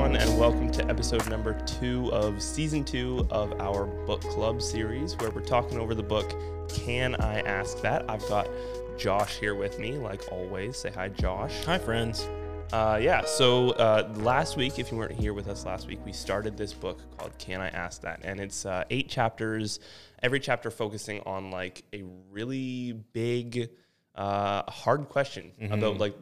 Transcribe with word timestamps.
Everyone, 0.00 0.28
and 0.28 0.40
welcome 0.40 0.72
to 0.72 0.88
episode 0.88 1.28
number 1.28 1.52
two 1.66 2.10
of 2.10 2.42
season 2.42 2.84
two 2.84 3.28
of 3.30 3.52
our 3.60 3.84
book 3.84 4.22
club 4.22 4.62
series, 4.62 5.14
where 5.18 5.30
we're 5.30 5.42
talking 5.42 5.76
over 5.78 5.94
the 5.94 6.02
book 6.02 6.34
Can 6.70 7.14
I 7.16 7.40
Ask 7.40 7.82
That? 7.82 8.08
I've 8.08 8.26
got 8.26 8.48
Josh 8.96 9.36
here 9.36 9.54
with 9.54 9.78
me, 9.78 9.98
like 9.98 10.32
always. 10.32 10.78
Say 10.78 10.90
hi, 10.90 11.08
Josh. 11.08 11.52
Hi, 11.66 11.76
friends. 11.76 12.26
Uh, 12.72 12.98
yeah, 12.98 13.26
so 13.26 13.72
uh, 13.72 14.10
last 14.16 14.56
week, 14.56 14.78
if 14.78 14.90
you 14.90 14.96
weren't 14.96 15.20
here 15.20 15.34
with 15.34 15.48
us 15.48 15.66
last 15.66 15.86
week, 15.86 15.98
we 16.06 16.14
started 16.14 16.56
this 16.56 16.72
book 16.72 16.98
called 17.18 17.36
Can 17.36 17.60
I 17.60 17.68
Ask 17.68 18.00
That? 18.00 18.20
And 18.24 18.40
it's 18.40 18.64
uh, 18.64 18.84
eight 18.88 19.10
chapters, 19.10 19.80
every 20.22 20.40
chapter 20.40 20.70
focusing 20.70 21.20
on 21.26 21.50
like 21.50 21.84
a 21.92 22.04
really 22.30 22.92
big, 23.12 23.68
uh, 24.14 24.62
hard 24.62 25.10
question 25.10 25.52
about 25.70 25.98
like 25.98 26.16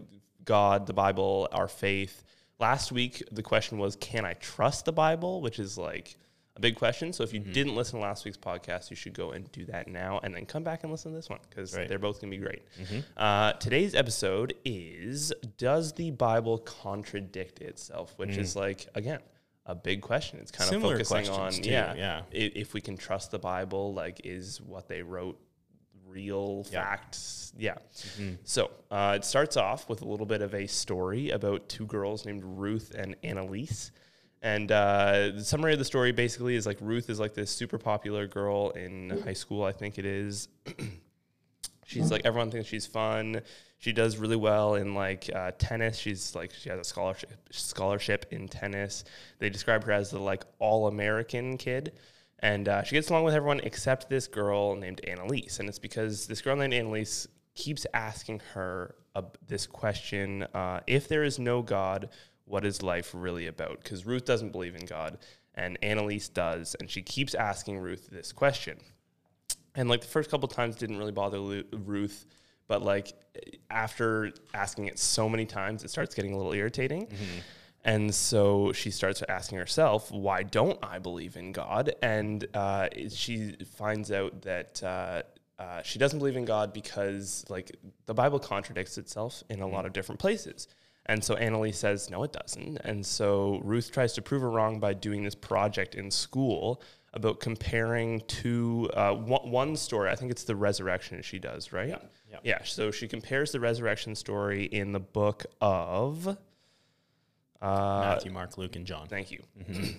God, 0.44 0.88
the 0.88 0.94
Bible, 0.94 1.46
our 1.52 1.68
faith. 1.68 2.24
Last 2.60 2.90
week, 2.92 3.22
the 3.30 3.42
question 3.42 3.78
was, 3.78 3.96
Can 3.96 4.24
I 4.24 4.34
trust 4.34 4.84
the 4.84 4.92
Bible? 4.92 5.40
Which 5.40 5.58
is 5.58 5.78
like 5.78 6.16
a 6.56 6.60
big 6.60 6.74
question. 6.74 7.12
So 7.12 7.22
if 7.22 7.32
you 7.32 7.40
mm-hmm. 7.40 7.52
didn't 7.52 7.76
listen 7.76 7.98
to 7.98 8.02
last 8.04 8.24
week's 8.24 8.36
podcast, 8.36 8.90
you 8.90 8.96
should 8.96 9.14
go 9.14 9.30
and 9.30 9.50
do 9.52 9.64
that 9.66 9.86
now 9.86 10.18
and 10.22 10.34
then 10.34 10.44
come 10.44 10.64
back 10.64 10.82
and 10.82 10.90
listen 10.90 11.12
to 11.12 11.16
this 11.16 11.30
one 11.30 11.38
because 11.48 11.76
Right. 11.76 11.88
they're 11.88 11.98
both 12.00 12.20
going 12.20 12.32
to 12.32 12.36
be 12.36 12.42
great. 12.42 12.62
Mm-hmm. 12.80 12.98
Uh, 13.16 13.52
today's 13.52 13.94
episode 13.94 14.54
is 14.64 15.32
Does 15.56 15.92
the 15.92 16.10
Bible 16.10 16.58
contradict 16.58 17.60
itself? 17.60 18.12
Which 18.16 18.36
is 18.36 18.54
mm. 18.54 18.60
like, 18.60 18.86
again, 18.96 19.20
a 19.66 19.74
big 19.76 20.02
question. 20.02 20.40
It's 20.40 20.50
kind 20.50 20.68
Similar 20.68 20.94
of 20.96 21.06
focusing 21.06 21.32
on, 21.32 21.52
too, 21.52 21.70
yeah, 21.70 21.94
yeah. 21.94 22.22
i- 22.32 22.52
If 22.56 22.74
we 22.74 22.80
can 22.80 22.96
trust 22.96 23.30
the 23.30 23.38
Bible, 23.38 23.94
like, 23.94 24.20
is 24.24 24.60
what 24.60 24.88
they 24.88 25.02
wrote 25.02 25.38
real 26.18 26.66
Yeah. 26.70 26.82
facts? 26.84 27.52
Yeah. 27.56 27.78
So 28.44 28.70
uh, 28.90 29.14
it 29.16 29.24
starts 29.24 29.56
off 29.56 29.88
with 29.88 30.02
a 30.02 30.04
little 30.04 30.26
bit 30.26 30.42
of 30.42 30.54
a 30.54 30.66
story 30.66 31.30
about 31.30 31.68
two 31.68 31.86
girls 31.86 32.24
named 32.26 32.42
Ruth 32.44 32.94
and 32.96 33.16
Annalise. 33.22 33.90
And 34.42 34.70
uh, 34.70 35.30
the 35.34 35.44
summary 35.44 35.72
of 35.72 35.78
the 35.80 35.84
story 35.84 36.12
basically 36.12 36.54
is 36.54 36.66
like 36.66 36.78
Ruth 36.80 37.10
is 37.10 37.18
like 37.18 37.34
this 37.34 37.50
super 37.50 37.78
popular 37.78 38.26
girl 38.28 38.70
in 38.70 39.20
high 39.24 39.32
school, 39.32 39.64
I 39.64 39.72
think 39.72 39.98
it 39.98 40.04
is. 40.04 40.48
she's 41.86 42.10
like 42.10 42.22
everyone 42.24 42.50
thinks 42.50 42.68
she's 42.68 42.86
fun. 42.86 43.40
She 43.78 43.92
does 43.92 44.16
really 44.18 44.36
well 44.36 44.74
in 44.74 44.94
like 44.94 45.30
uh, 45.34 45.52
tennis. 45.58 45.96
She's 45.98 46.34
like 46.34 46.52
she 46.52 46.68
has 46.68 46.78
a 46.80 46.84
scholarship 46.84 47.30
scholarship 47.50 48.26
in 48.30 48.46
tennis. 48.48 49.04
They 49.38 49.50
describe 49.50 49.84
her 49.84 49.92
as 49.92 50.10
the 50.10 50.18
like 50.20 50.44
all 50.58 50.86
American 50.88 51.56
kid, 51.56 51.92
and 52.40 52.68
uh, 52.68 52.82
she 52.82 52.94
gets 52.94 53.10
along 53.10 53.24
with 53.24 53.34
everyone 53.34 53.60
except 53.64 54.08
this 54.08 54.26
girl 54.26 54.76
named 54.76 55.00
Annalise. 55.06 55.58
And 55.60 55.68
it's 55.68 55.78
because 55.78 56.26
this 56.26 56.40
girl 56.40 56.56
named 56.56 56.74
Annalise 56.74 57.26
keeps 57.54 57.86
asking 57.92 58.40
her 58.54 58.94
uh, 59.14 59.22
this 59.46 59.66
question: 59.66 60.44
uh, 60.54 60.80
If 60.86 61.08
there 61.08 61.24
is 61.24 61.38
no 61.38 61.62
God, 61.62 62.10
what 62.44 62.64
is 62.64 62.82
life 62.82 63.12
really 63.14 63.46
about? 63.46 63.82
Because 63.82 64.06
Ruth 64.06 64.24
doesn't 64.24 64.52
believe 64.52 64.74
in 64.74 64.86
God, 64.86 65.18
and 65.54 65.78
Annalise 65.82 66.28
does, 66.28 66.76
and 66.78 66.90
she 66.90 67.02
keeps 67.02 67.34
asking 67.34 67.78
Ruth 67.78 68.08
this 68.10 68.32
question 68.32 68.78
and 69.78 69.88
like 69.88 70.00
the 70.00 70.08
first 70.08 70.28
couple 70.28 70.48
times 70.48 70.74
didn't 70.76 70.98
really 70.98 71.12
bother 71.12 71.38
Lu- 71.38 71.64
Ruth, 71.72 72.26
but 72.66 72.82
like 72.82 73.12
after 73.70 74.32
asking 74.52 74.86
it 74.86 74.98
so 74.98 75.28
many 75.28 75.46
times, 75.46 75.84
it 75.84 75.90
starts 75.90 76.14
getting 76.16 76.34
a 76.34 76.36
little 76.36 76.52
irritating. 76.52 77.06
And 77.88 78.14
so 78.14 78.72
she 78.72 78.90
starts 78.90 79.22
asking 79.28 79.58
herself, 79.58 80.10
"Why 80.12 80.42
don't 80.42 80.78
I 80.82 80.98
believe 80.98 81.36
in 81.36 81.52
God?" 81.52 81.94
And 82.02 82.46
uh, 82.54 82.88
she 83.08 83.56
finds 83.76 84.12
out 84.12 84.42
that 84.42 84.82
uh, 84.82 85.22
uh, 85.58 85.82
she 85.82 85.98
doesn't 85.98 86.18
believe 86.18 86.36
in 86.36 86.44
God 86.44 86.72
because 86.72 87.44
like 87.48 87.74
the 88.06 88.14
Bible 88.14 88.38
contradicts 88.38 88.98
itself 88.98 89.42
in 89.48 89.60
a 89.60 89.66
lot 89.66 89.86
of 89.86 89.92
different 89.92 90.20
places. 90.20 90.68
And 91.06 91.24
so 91.24 91.34
Annalise 91.36 91.78
says, 91.78 92.10
no, 92.10 92.22
it 92.22 92.32
doesn't. 92.32 92.78
And 92.84 93.04
so 93.04 93.60
Ruth 93.64 93.90
tries 93.90 94.12
to 94.12 94.22
prove 94.22 94.42
her 94.42 94.50
wrong 94.50 94.78
by 94.78 94.92
doing 94.92 95.22
this 95.24 95.34
project 95.34 95.94
in 95.94 96.10
school 96.10 96.82
about 97.14 97.40
comparing 97.40 98.20
two, 98.26 98.90
uh, 98.92 99.14
one, 99.14 99.50
one 99.50 99.76
story. 99.76 100.10
I 100.10 100.14
think 100.14 100.30
it's 100.30 100.44
the 100.44 100.54
resurrection 100.54 101.22
she 101.22 101.38
does, 101.38 101.72
right? 101.72 101.88
Yeah. 101.88 101.98
yeah. 102.30 102.38
Yeah. 102.44 102.64
So 102.64 102.90
she 102.90 103.08
compares 103.08 103.52
the 103.52 103.60
resurrection 103.60 104.14
story 104.14 104.64
in 104.64 104.92
the 104.92 105.00
book 105.00 105.46
of. 105.62 106.36
Uh, 107.60 108.00
Matthew, 108.02 108.30
Mark, 108.30 108.58
Luke, 108.58 108.76
and 108.76 108.86
John. 108.86 109.06
Thank 109.08 109.30
you. 109.30 109.42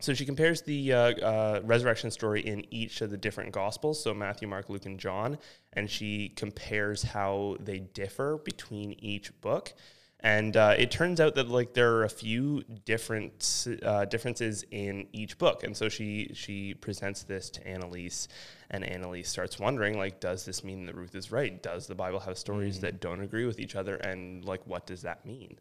so 0.00 0.14
she 0.14 0.24
compares 0.24 0.62
the 0.62 0.92
uh, 0.92 0.98
uh, 0.98 1.60
resurrection 1.64 2.10
story 2.10 2.40
in 2.40 2.64
each 2.72 3.00
of 3.00 3.10
the 3.10 3.16
different 3.16 3.52
gospels, 3.52 4.02
so 4.02 4.14
Matthew, 4.14 4.48
Mark, 4.48 4.68
Luke, 4.68 4.86
and 4.86 4.98
John, 4.98 5.38
and 5.72 5.90
she 5.90 6.30
compares 6.30 7.02
how 7.02 7.56
they 7.60 7.80
differ 7.80 8.38
between 8.44 8.92
each 9.00 9.38
book. 9.40 9.72
And 10.20 10.56
uh, 10.56 10.74
it 10.76 10.90
turns 10.90 11.20
out 11.20 11.36
that 11.36 11.48
like 11.48 11.74
there 11.74 11.94
are 11.94 12.04
a 12.04 12.08
few 12.08 12.64
different 12.84 13.68
uh, 13.84 14.04
differences 14.04 14.64
in 14.72 15.06
each 15.12 15.38
book, 15.38 15.62
and 15.62 15.76
so 15.76 15.88
she 15.88 16.32
she 16.34 16.74
presents 16.74 17.22
this 17.22 17.50
to 17.50 17.66
Annalise, 17.66 18.26
and 18.70 18.84
Annalise 18.84 19.28
starts 19.28 19.60
wondering 19.60 19.96
like, 19.96 20.18
does 20.18 20.44
this 20.44 20.64
mean 20.64 20.86
that 20.86 20.96
Ruth 20.96 21.14
is 21.14 21.30
right? 21.30 21.62
Does 21.62 21.86
the 21.86 21.94
Bible 21.94 22.18
have 22.18 22.36
stories 22.36 22.80
that 22.80 23.00
don't 23.00 23.20
agree 23.20 23.46
with 23.46 23.60
each 23.60 23.76
other, 23.76 23.94
and 23.94 24.44
like, 24.44 24.66
what 24.66 24.86
does 24.86 25.02
that 25.02 25.24
mean? 25.24 25.56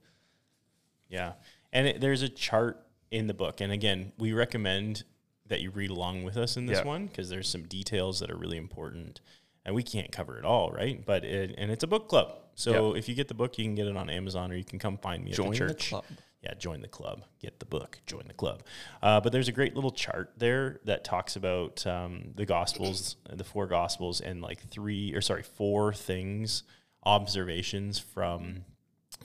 Yeah. 1.09 1.33
And 1.73 1.87
it, 1.87 2.01
there's 2.01 2.21
a 2.21 2.29
chart 2.29 2.83
in 3.11 3.27
the 3.27 3.33
book. 3.33 3.61
And 3.61 3.71
again, 3.71 4.11
we 4.17 4.33
recommend 4.33 5.03
that 5.47 5.61
you 5.61 5.71
read 5.71 5.89
along 5.89 6.23
with 6.23 6.35
us 6.37 6.57
in 6.57 6.65
this 6.65 6.79
Yeah. 6.79 6.85
one 6.85 7.07
because 7.07 7.29
there's 7.29 7.47
some 7.49 7.63
details 7.63 8.19
that 8.19 8.29
are 8.31 8.35
really 8.37 8.57
important. 8.57 9.21
And 9.65 9.75
we 9.75 9.83
can't 9.83 10.11
cover 10.11 10.37
it 10.37 10.45
all, 10.45 10.71
right? 10.71 11.05
But 11.05 11.25
it, 11.25 11.55
and 11.57 11.71
it's 11.71 11.83
a 11.83 11.87
book 11.87 12.07
club. 12.07 12.33
So 12.55 12.95
if 12.95 13.07
you 13.07 13.15
get 13.15 13.27
the 13.27 13.33
book, 13.33 13.57
you 13.57 13.65
can 13.65 13.75
get 13.75 13.85
it 13.87 13.95
on 13.95 14.09
Amazon 14.09 14.51
or 14.51 14.55
you 14.55 14.63
can 14.63 14.79
come 14.79 14.97
find 14.97 15.23
me 15.23 15.31
Join 15.31 15.47
at 15.47 15.53
the 15.53 15.59
the 15.59 15.73
church. 15.73 15.89
club. 15.89 16.05
Yeah, 16.41 16.53
join 16.53 16.81
the 16.81 16.87
club. 16.87 17.23
Get 17.41 17.59
the 17.59 17.65
book. 17.65 17.99
Join 18.05 18.23
the 18.27 18.33
club. 18.33 18.63
Uh, 19.01 19.19
but 19.19 19.31
there's 19.31 19.47
a 19.47 19.51
great 19.51 19.75
little 19.75 19.91
chart 19.91 20.31
there 20.37 20.79
that 20.85 21.03
talks 21.03 21.35
about 21.35 21.85
um, 21.87 22.31
the 22.35 22.45
Gospels, 22.45 23.17
the 23.31 23.43
four 23.43 23.67
Gospels, 23.67 24.21
and 24.21 24.41
like 24.41 24.61
three 24.69 25.13
or 25.13 25.21
sorry, 25.21 25.43
four 25.43 25.93
things, 25.93 26.63
observations 27.05 27.99
from 27.99 28.65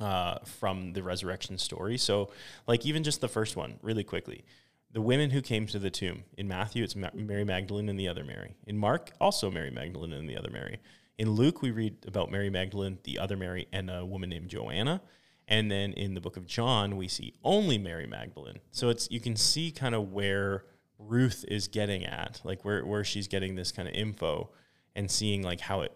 uh, 0.01 0.39
from 0.45 0.93
the 0.93 1.03
resurrection 1.03 1.59
story. 1.59 1.99
So, 1.99 2.31
like 2.67 2.87
even 2.87 3.03
just 3.03 3.21
the 3.21 3.29
first 3.29 3.57
one, 3.57 3.79
really 3.83 4.05
quickly, 4.05 4.45
the 4.93 5.01
women 5.01 5.31
who 5.31 5.41
came 5.41 5.67
to 5.67 5.79
the 5.79 5.91
tomb. 5.91 6.25
In 6.37 6.49
Matthew, 6.49 6.85
it's 6.85 6.95
Ma- 6.95 7.11
Mary 7.15 7.45
Magdalene 7.45 7.89
and 7.89 7.99
the 7.99 8.09
other 8.09 8.25
Mary. 8.25 8.55
In 8.67 8.77
Mark, 8.77 9.13
also 9.21 9.51
Mary 9.51 9.71
Magdalene 9.71 10.13
and 10.13 10.29
the 10.29 10.37
other 10.37 10.51
Mary. 10.51 10.81
In 11.19 11.31
Luke, 11.31 11.63
we 11.63 11.71
read 11.71 11.97
about 12.07 12.31
Mary 12.31 12.51
Magdalene, 12.51 12.99
the 13.05 13.19
other 13.19 13.37
Mary, 13.37 13.69
and 13.73 13.91
a 13.91 14.05
woman 14.05 14.31
named 14.31 14.49
Joanna. 14.49 15.01
And 15.49 15.71
then 15.71 15.93
in 15.93 16.15
the 16.15 16.21
book 16.21 16.37
of 16.37 16.47
John, 16.47 16.97
we 16.97 17.09
see 17.09 17.35
only 17.45 17.79
Mary 17.79 18.07
Magdalene. 18.07 18.61
So 18.71 18.89
it's 18.89 19.11
you 19.11 19.21
can 19.21 19.37
see 19.37 19.71
kind 19.71 19.95
of 19.95 20.13
where 20.13 20.65
Ruth 20.99 21.45
is 21.49 21.69
getting 21.69 22.05
at, 22.05 22.41
like 22.45 22.65
where 22.65 22.85
where 22.87 23.05
she's 23.05 23.29
getting 23.29 23.55
this 23.55 23.73
kind 23.73 23.89
of 23.89 23.95
info, 23.95 24.51
and 24.95 25.11
seeing 25.11 25.43
like 25.43 25.61
how 25.61 25.83
it 25.83 25.93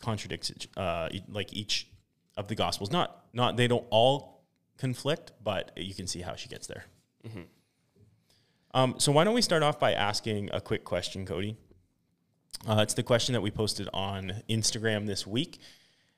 contradicts 0.00 0.52
uh, 0.76 1.08
like 1.28 1.52
each 1.52 1.88
of 2.38 2.48
the 2.48 2.54
gospels. 2.54 2.90
Not 2.90 3.24
not 3.34 3.56
they 3.56 3.68
don't 3.68 3.86
all 3.90 4.44
conflict, 4.78 5.32
but 5.42 5.72
you 5.76 5.94
can 5.94 6.06
see 6.06 6.20
how 6.22 6.36
she 6.36 6.48
gets 6.48 6.66
there. 6.66 6.84
Um, 8.72 8.94
so 8.98 9.12
why 9.12 9.24
don't 9.24 9.34
we 9.34 9.42
start 9.42 9.62
off 9.62 9.78
by 9.78 9.92
asking 9.92 10.50
a 10.52 10.60
quick 10.60 10.84
question, 10.84 11.26
Cody? 11.26 11.56
Uh, 12.66 12.80
it's 12.80 12.94
the 12.94 13.02
question 13.02 13.32
that 13.32 13.40
we 13.40 13.50
posted 13.50 13.88
on 13.92 14.42
Instagram 14.48 15.06
this 15.06 15.26
week. 15.26 15.58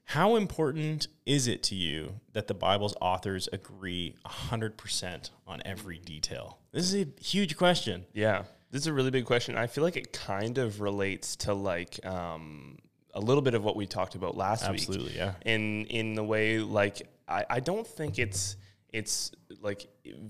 How 0.04 0.34
important 0.34 1.06
is 1.25 1.47
it 1.47 1.62
to 1.64 1.75
you 1.75 2.20
that 2.32 2.48
the 2.48 2.54
Bible's 2.54 2.97
authors 3.00 3.48
agree 3.52 4.16
100% 4.26 5.31
on 5.46 5.62
every 5.64 5.99
detail? 5.99 6.58
This 6.72 6.93
is 6.93 7.06
a 7.06 7.22
huge 7.22 7.56
question. 7.56 8.06
Yeah, 8.12 8.43
this 8.72 8.82
is 8.82 8.87
a 8.88 8.93
really 8.93 9.11
big 9.11 9.25
question. 9.25 9.56
I 9.56 9.69
feel 9.69 9.84
like 9.84 9.96
it 9.96 10.12
kind 10.12 10.58
of 10.58 10.81
relates 10.81 11.37
to 11.37 11.55
like 11.55 12.05
um, 12.05 12.78
a 13.14 13.20
little 13.20 13.42
bit 13.42 13.54
of 13.54 13.64
what 13.64 13.76
we 13.76 13.86
talked 13.86 14.14
about 14.14 14.36
last 14.36 14.62
week. 14.70 14.80
Absolutely, 14.80 15.16
yeah. 15.16 15.34
In 15.44 15.86
in 15.86 16.14
the 16.14 16.24
way 16.24 16.58
like 16.58 17.02
I, 17.28 17.44
I 17.50 17.60
don't 17.60 17.86
think 17.86 18.18
it's 18.18 18.56
it's 18.92 19.32
like 19.60 19.88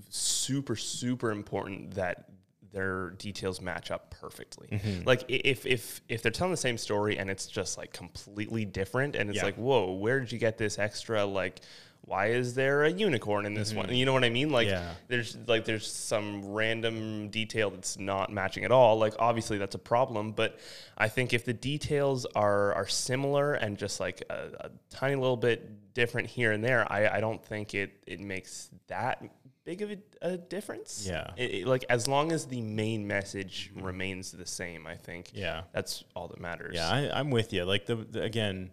super 0.09 0.75
super 0.75 1.31
important 1.31 1.95
that 1.95 2.25
their 2.71 3.09
details 3.11 3.59
match 3.59 3.91
up 3.91 4.11
perfectly. 4.11 4.69
Mm-hmm. 4.71 5.03
Like 5.05 5.25
if 5.27 5.65
if 5.65 6.01
if 6.07 6.21
they're 6.21 6.31
telling 6.31 6.51
the 6.51 6.57
same 6.57 6.77
story 6.77 7.17
and 7.17 7.29
it's 7.29 7.47
just 7.47 7.77
like 7.77 7.91
completely 7.91 8.63
different 8.65 9.15
and 9.15 9.29
it's 9.29 9.37
Yeah. 9.37 9.45
like 9.45 9.55
whoa 9.55 9.91
where 9.93 10.19
did 10.19 10.31
you 10.31 10.39
get 10.39 10.57
this 10.57 10.79
extra 10.79 11.25
like 11.25 11.59
why 12.05 12.27
is 12.27 12.55
there 12.55 12.83
a 12.83 12.91
unicorn 12.91 13.45
in 13.45 13.53
this 13.53 13.73
one 13.73 13.93
you 13.93 14.05
know 14.05 14.13
what 14.13 14.23
i 14.23 14.29
mean 14.29 14.49
like 14.49 14.67
Mm-hmm. 14.67 14.75
Yeah. 14.83 14.93
there's 15.07 15.37
like 15.47 15.65
there's 15.65 15.89
some 15.91 16.45
random 16.51 17.29
detail 17.29 17.69
that's 17.69 17.97
not 17.99 18.31
matching 18.31 18.63
at 18.63 18.71
all 18.71 18.97
like 18.97 19.13
obviously 19.19 19.57
that's 19.57 19.75
a 19.75 19.79
problem 19.79 20.31
but 20.31 20.59
i 20.97 21.07
think 21.07 21.33
if 21.33 21.45
the 21.45 21.53
details 21.53 22.25
are 22.35 22.73
are 22.73 22.87
similar 22.87 23.53
and 23.53 23.77
just 23.77 23.99
like 23.99 24.23
a, 24.29 24.49
a 24.61 24.69
tiny 24.89 25.15
little 25.15 25.37
bit 25.37 25.93
different 25.93 26.27
here 26.27 26.51
and 26.51 26.63
there 26.63 26.91
i 26.91 27.17
i 27.17 27.19
don't 27.19 27.43
think 27.45 27.73
it 27.73 27.91
it 28.07 28.19
makes 28.19 28.69
that 28.87 29.23
big 29.63 29.81
of 29.83 29.91
a, 29.91 29.97
a 30.23 30.37
difference 30.37 31.05
Yeah. 31.07 31.31
It- 31.37 31.51
it- 31.53 31.67
like 31.67 31.85
as 31.89 32.07
long 32.07 32.31
as 32.31 32.45
the 32.45 32.61
main 32.61 33.05
message 33.07 33.71
remains 33.75 34.31
the 34.31 34.45
same 34.45 34.87
i 34.87 34.95
think 34.95 35.31
Yeah. 35.33 35.61
that's 35.71 36.03
all 36.15 36.27
that 36.29 36.39
matters 36.41 36.75
Yeah, 36.75 36.89
I, 36.89 37.19
I'm 37.19 37.29
with 37.29 37.53
you. 37.53 37.63
Like 37.65 37.85
the, 37.85 37.95
the 37.95 38.21
again, 38.23 38.71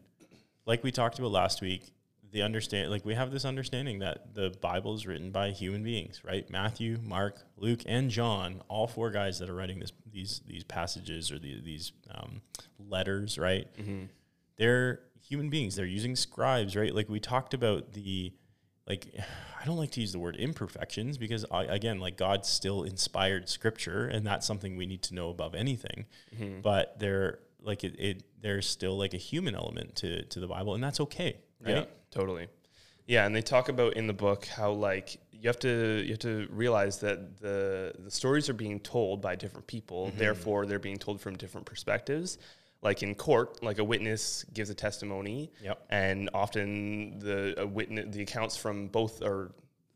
like 0.65 0.83
we 0.83 0.91
talked 0.93 1.19
about 1.19 1.31
last 1.31 1.61
week, 1.61 1.93
the 2.31 2.43
understand 2.43 2.91
like 2.91 3.05
we 3.05 3.15
have 3.15 3.31
this 3.31 3.45
understanding 3.45 4.01
that 4.01 4.35
the 4.35 4.55
Bible 4.61 4.95
is 4.95 5.07
written 5.07 5.31
by 5.31 5.51
human 5.51 5.83
beings, 5.83 6.23
right? 6.25 6.49
Matthew, 6.51 6.99
Mark, 7.03 7.43
Luke, 7.57 7.81
and 7.87 8.11
John, 8.11 8.63
all 8.69 8.87
four 8.87 9.11
guys 9.11 9.39
that 9.39 9.49
are 9.49 9.55
writing 9.55 9.79
this 9.79 9.93
these 10.13 10.43
these 10.47 10.65
passages 10.65 11.31
or 11.33 11.39
the, 11.39 11.61
these 11.63 11.93
um, 12.11 12.43
letters, 12.79 13.39
right? 13.39 13.67
They're 14.57 15.01
human 15.27 15.51
beings. 15.51 15.77
They're 15.77 15.87
using 15.87 16.17
scribes, 16.17 16.77
right? 16.77 16.95
Like 16.95 17.09
we 17.09 17.21
talked 17.21 17.55
about 17.55 17.93
the 17.93 18.33
like 18.87 19.07
I 19.61 19.65
don't 19.65 19.77
like 19.77 19.91
to 19.93 20.01
use 20.01 20.13
the 20.13 20.21
word 20.21 20.37
imperfections 20.37 21.19
because 21.19 21.45
I, 21.51 21.65
again, 21.65 21.99
like 21.99 22.17
God 22.17 22.47
still 22.47 22.85
inspired 22.85 23.49
scripture, 23.49 24.07
and 24.07 24.25
that's 24.27 24.47
something 24.47 24.77
we 24.77 24.87
need 24.87 25.03
to 25.05 25.15
know 25.15 25.31
above 25.31 25.55
anything. 25.57 26.07
But 26.63 26.99
there, 27.01 27.41
like 27.61 27.83
it, 27.83 27.97
it, 27.99 28.23
there's 28.41 28.69
still 28.69 28.97
like 28.97 29.15
a 29.15 29.19
human 29.19 29.55
element 29.57 29.97
to 29.97 30.25
to 30.27 30.39
the 30.41 30.47
Bible, 30.47 30.75
and 30.75 30.83
that's 30.85 31.01
okay, 31.01 31.39
right? 31.65 31.75
Yeah, 31.77 31.85
totally. 32.11 32.49
Yeah, 33.07 33.25
and 33.27 33.35
they 33.35 33.43
talk 33.43 33.69
about 33.69 33.95
in 33.95 34.07
the 34.07 34.13
book 34.13 34.47
how 34.47 34.73
like 34.73 35.19
you 35.33 35.49
have 35.49 35.59
to 35.61 36.03
you 36.05 36.11
have 36.11 36.19
to 36.21 36.47
realize 36.51 36.99
that 36.99 37.39
the 37.41 37.93
the 37.99 38.11
stories 38.11 38.49
are 38.49 38.55
being 38.55 38.81
told 38.81 39.23
by 39.23 39.35
different 39.37 39.67
people, 39.67 40.13
therefore 40.17 40.67
they're 40.67 40.79
being 40.79 40.99
told 40.99 41.21
from 41.21 41.37
different 41.37 41.67
perspectives. 41.67 42.39
Like 42.83 43.03
in 43.03 43.15
court, 43.17 43.63
like 43.63 43.79
a 43.79 43.85
witness 43.85 44.45
gives 44.53 44.71
a 44.71 44.75
testimony, 44.75 45.51
Yep. 45.63 45.85
and 45.91 46.31
often 46.35 47.19
the 47.19 47.55
a 47.59 47.67
witness 47.67 48.15
the 48.15 48.23
accounts 48.23 48.57
from 48.57 48.89
both 48.89 49.23
or 49.23 49.53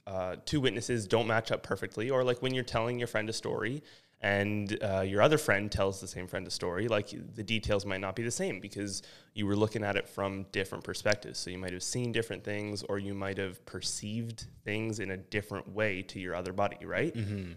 uh, 0.06 0.36
two 0.44 0.60
witnesses 0.60 1.06
don't 1.06 1.26
match 1.28 1.52
up 1.52 1.62
perfectly. 1.62 2.10
Or 2.10 2.24
like 2.24 2.42
when 2.42 2.54
you're 2.54 2.64
telling 2.64 2.98
your 2.98 3.06
friend 3.08 3.28
a 3.28 3.32
story 3.32 3.82
and 4.22 4.78
uh, 4.82 5.00
your 5.00 5.20
other 5.20 5.36
friend 5.36 5.70
tells 5.70 6.00
the 6.00 6.06
same 6.06 6.28
friend 6.28 6.46
a 6.46 6.50
story, 6.50 6.86
like 6.86 7.12
the 7.34 7.42
details 7.42 7.84
might 7.84 8.00
not 8.00 8.14
be 8.14 8.22
the 8.22 8.30
same 8.30 8.60
because 8.60 9.02
you 9.34 9.46
were 9.46 9.56
looking 9.56 9.82
at 9.82 9.96
it 9.96 10.08
from 10.08 10.46
different 10.52 10.84
perspectives. 10.84 11.40
So 11.40 11.50
you 11.50 11.58
might 11.58 11.72
have 11.72 11.82
seen 11.82 12.12
different 12.12 12.44
things, 12.44 12.84
or 12.84 13.00
you 13.00 13.14
might 13.14 13.36
have 13.38 13.64
perceived 13.66 14.46
things 14.64 15.00
in 15.00 15.10
a 15.10 15.16
different 15.16 15.68
way 15.68 16.02
to 16.02 16.20
your 16.20 16.36
other 16.36 16.52
buddy, 16.52 16.86
right? 16.86 17.12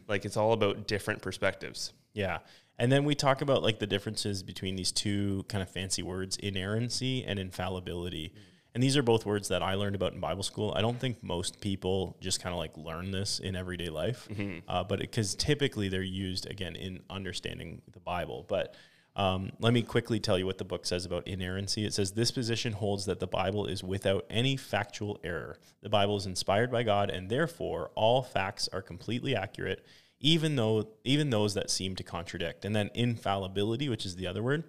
Like 0.08 0.26
it's 0.26 0.38
all 0.38 0.54
about 0.54 0.88
different 0.88 1.22
perspectives. 1.22 1.94
Yeah. 2.14 2.40
And 2.80 2.92
then 2.92 3.06
we 3.06 3.14
talk 3.14 3.42
about 3.42 3.62
like 3.62 3.78
the 3.78 3.88
differences 3.88 4.42
between 4.42 4.76
these 4.76 4.92
two 4.92 5.46
kind 5.48 5.62
of 5.62 5.70
fancy 5.70 6.02
words, 6.02 6.36
inerrancy 6.38 7.24
and 7.24 7.38
infallibility. 7.38 8.34
And 8.76 8.84
these 8.84 8.98
are 8.98 9.02
both 9.02 9.26
words 9.26 9.48
that 9.48 9.64
I 9.64 9.76
learned 9.76 9.96
about 9.96 10.14
in 10.14 10.20
Bible 10.20 10.44
school. 10.44 10.74
I 10.76 10.82
don't 10.82 11.00
think 11.00 11.24
most 11.24 11.62
people 11.62 12.18
just 12.20 12.44
kind 12.44 12.54
of 12.54 12.60
like 12.60 12.76
learn 12.78 13.10
this 13.10 13.40
in 13.40 13.56
everyday 13.56 13.88
life, 13.90 14.28
uh, 14.68 14.84
but 14.84 15.00
because 15.00 15.34
typically 15.34 15.88
they're 15.88 16.04
used 16.04 16.46
again 16.52 16.76
in 16.76 17.00
understanding 17.10 17.82
the 17.94 18.02
Bible. 18.02 18.46
But 18.50 18.76
um, 19.16 19.54
let 19.62 19.72
me 19.72 19.82
quickly 19.82 20.20
tell 20.20 20.38
you 20.38 20.46
what 20.46 20.58
the 20.58 20.66
book 20.66 20.86
says 20.86 21.06
about 21.06 21.26
inerrancy. 21.26 21.86
It 21.86 21.94
says 21.94 22.12
this 22.12 22.32
position 22.32 22.74
holds 22.74 23.06
that 23.06 23.22
the 23.22 23.28
Bible 23.28 23.66
is 23.66 23.82
without 23.82 24.26
any 24.30 24.58
factual 24.58 25.22
error. 25.24 25.58
The 25.82 25.90
Bible 25.90 26.18
is 26.18 26.26
inspired 26.26 26.70
by 26.70 26.84
God, 26.84 27.10
and 27.10 27.30
therefore 27.30 27.92
all 27.96 28.24
facts 28.24 28.68
are 28.74 28.82
completely 28.82 29.38
accurate, 29.38 29.86
even 30.20 30.58
though 30.58 30.90
even 31.06 31.30
those 31.30 31.54
that 31.54 31.70
seem 31.70 31.96
to 31.96 32.04
contradict. 32.04 32.66
And 32.66 32.76
then 32.76 32.90
infallibility, 32.94 33.88
which 33.88 34.06
is 34.06 34.18
the 34.18 34.28
other 34.28 34.44
word. 34.44 34.66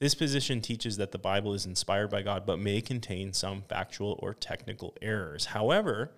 This 0.00 0.14
position 0.14 0.60
teaches 0.60 0.96
that 0.98 1.10
the 1.10 1.18
Bible 1.18 1.54
is 1.54 1.66
inspired 1.66 2.10
by 2.10 2.22
God, 2.22 2.46
but 2.46 2.58
may 2.58 2.80
contain 2.80 3.32
some 3.32 3.62
factual 3.62 4.18
or 4.22 4.32
technical 4.32 4.94
errors. 5.02 5.46
However, 5.46 6.12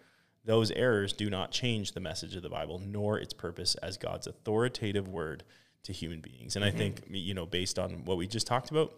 those 0.45 0.71
errors 0.73 1.13
do 1.13 1.31
not 1.31 1.51
change 1.51 1.93
the 1.93 2.01
message 2.01 2.37
of 2.37 2.43
the 2.43 2.51
Bible, 2.51 2.81
nor 2.85 3.19
its 3.19 3.33
purpose 3.33 3.75
as 3.77 3.97
God's 3.97 4.27
authoritative 4.27 5.09
word 5.09 5.45
to 5.85 5.93
human 5.93 6.21
beings. 6.21 6.57
And 6.57 6.65
I 6.65 6.71
think, 6.71 7.03
you 7.11 7.33
know, 7.33 7.47
based 7.47 7.79
on 7.79 8.05
what 8.05 8.19
we 8.19 8.27
just 8.27 8.47
talked 8.47 8.71
about, 8.71 8.93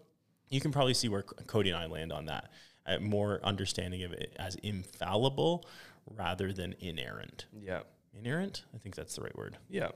you 0.48 0.60
can 0.60 0.72
probably 0.72 0.94
see 0.94 1.08
where 1.08 1.22
Cody 1.22 1.70
and 1.70 1.78
I 1.78 1.86
land 1.86 2.12
on 2.12 2.26
that. 2.26 2.50
Uh, 2.84 2.98
more 2.98 3.40
understanding 3.44 4.02
of 4.02 4.12
it 4.12 4.34
as 4.40 4.56
infallible 4.56 5.64
rather 6.16 6.52
than 6.52 6.74
inerrant. 6.80 7.46
Yeah. 7.56 7.82
Inerrant? 8.18 8.64
I 8.74 8.78
think 8.78 8.96
that's 8.96 9.14
the 9.14 9.22
right 9.22 9.36
word. 9.36 9.56
Yeah. 9.68 9.90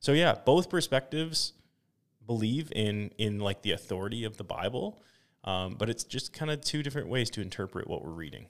So 0.00 0.12
yeah, 0.12 0.34
both 0.44 0.68
perspectives 0.68 1.52
believe 2.26 2.72
in 2.74 3.10
in 3.18 3.38
like 3.38 3.62
the 3.62 3.72
authority 3.72 4.24
of 4.24 4.36
the 4.36 4.44
Bible, 4.44 5.02
um, 5.44 5.74
but 5.78 5.88
it's 5.90 6.04
just 6.04 6.32
kind 6.32 6.50
of 6.50 6.60
two 6.60 6.82
different 6.82 7.08
ways 7.08 7.30
to 7.30 7.40
interpret 7.40 7.88
what 7.88 8.04
we're 8.04 8.10
reading. 8.10 8.46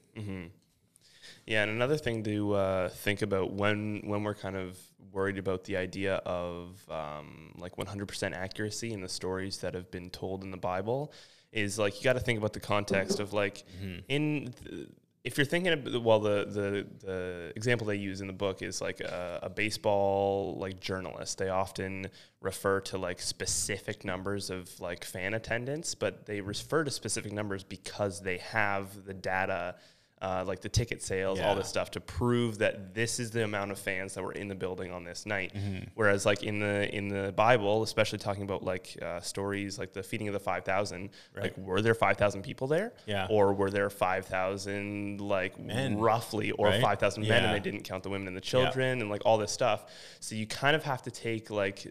Yeah, 1.47 1.63
and 1.63 1.71
another 1.71 1.97
thing 1.97 2.23
to 2.25 2.55
uh, 2.55 2.89
think 2.89 3.23
about 3.23 3.53
when 3.53 4.03
when 4.05 4.23
we're 4.23 4.35
kind 4.35 4.57
of 4.57 4.79
worried 5.13 5.39
about 5.39 5.65
the 5.65 5.77
idea 5.77 6.17
of 6.25 6.81
um, 6.91 7.53
like 7.59 7.77
100% 7.77 8.33
accuracy 8.35 8.93
in 8.93 9.03
the 9.03 9.09
stories 9.09 9.59
that 9.59 9.75
have 9.75 9.91
been 9.91 10.09
told 10.09 10.43
in 10.43 10.51
the 10.51 10.57
Bible 10.57 11.13
is 11.53 11.79
like 11.79 11.99
you 11.99 12.05
got 12.05 12.15
to 12.15 12.21
think 12.21 12.39
about 12.39 12.55
the 12.55 12.61
context 12.61 13.21
of 13.21 13.35
like 13.35 13.65
in 14.09 14.55
th- 14.65 14.89
if 15.25 15.39
you're 15.39 15.45
thinking 15.45 15.73
of 15.73 16.05
well 16.05 16.19
the 16.19 16.45
the 16.47 17.07
the 17.07 17.53
example 17.55 17.87
they 17.87 17.97
use 17.97 18.21
in 18.21 18.27
the 18.27 18.33
book 18.33 18.61
is 18.61 18.81
like 18.81 19.01
a, 19.01 19.41
a 19.43 19.51
baseball 19.51 20.57
like 20.59 20.81
journalist. 20.81 21.39
They 21.39 21.49
often 21.49 22.09
refer 22.41 22.81
to 22.81 22.99
like 22.99 23.21
specific 23.21 24.05
numbers 24.05 24.51
of 24.51 24.69
like 24.81 25.05
fan 25.05 25.35
attendance 25.35 25.95
but 25.95 26.27
they 26.27 26.41
refer 26.41 26.83
to 26.85 26.91
specific 26.91 27.33
numbers 27.33 27.63
because 27.63 28.21
they 28.21 28.39
have 28.39 29.05
the 29.05 29.15
data 29.15 29.77
uh, 30.23 30.45
like 30.47 30.61
the 30.61 30.69
ticket 30.69 31.03
sales, 31.03 31.41
all 31.41 31.57
this 31.57 31.67
stuff 31.67 31.91
to 31.91 32.01
prove 32.01 32.59
that 32.59 32.95
this 32.95 33.19
is 33.19 33.33
the 33.33 33.43
amount 33.43 33.73
of 33.73 33.79
fans 33.79 34.15
that 34.15 34.23
were 34.23 34.31
in 34.33 34.47
the 34.47 34.55
building 34.55 34.93
on 34.93 35.03
this 35.03 35.27
night. 35.27 35.53
Mm-hmm. 35.53 35.89
Whereas, 35.97 36.25
like 36.25 36.45
in 36.45 36.61
the 36.61 36.95
in 36.95 37.09
the 37.09 37.33
Bible, 37.33 37.83
especially 37.83 38.19
talking 38.19 38.45
about 38.45 38.63
like 38.63 38.97
uh, 39.03 39.21
stories 39.21 39.81
like 39.81 39.93
the 39.93 40.03
feeding 40.03 40.29
of 40.29 40.33
the 40.33 40.41
five 40.41 40.65
thousand, 40.65 41.11
like 41.37 41.59
were 41.59 41.83
there 41.83 41.95
five 41.95 42.19
thousand 42.19 42.43
people 42.43 42.69
there? 42.69 42.93
Yeah. 43.05 43.27
Or 43.31 43.53
were 43.53 43.71
there 43.71 43.91
five 43.91 44.27
thousand 44.27 45.21
like 45.21 45.59
Men, 45.59 45.99
roughly, 45.99 46.53
or 46.53 46.69
right? 46.69 46.81
five 46.81 47.01
thousand 47.01 47.27
men, 47.27 47.45
and 47.45 47.53
they 47.53 47.61
didn't 47.61 47.83
count 47.83 48.05
the 48.05 48.11
women 48.11 48.29
and 48.29 48.37
the 48.37 48.41
children, 48.41 49.01
and 49.01 49.11
like 49.11 49.23
all 49.25 49.39
this 49.39 49.51
stuff. 49.51 49.87
So 50.21 50.37
you 50.37 50.47
kind 50.47 50.77
of 50.77 50.85
have 50.85 51.03
to 51.03 51.11
take 51.11 51.51
like 51.51 51.85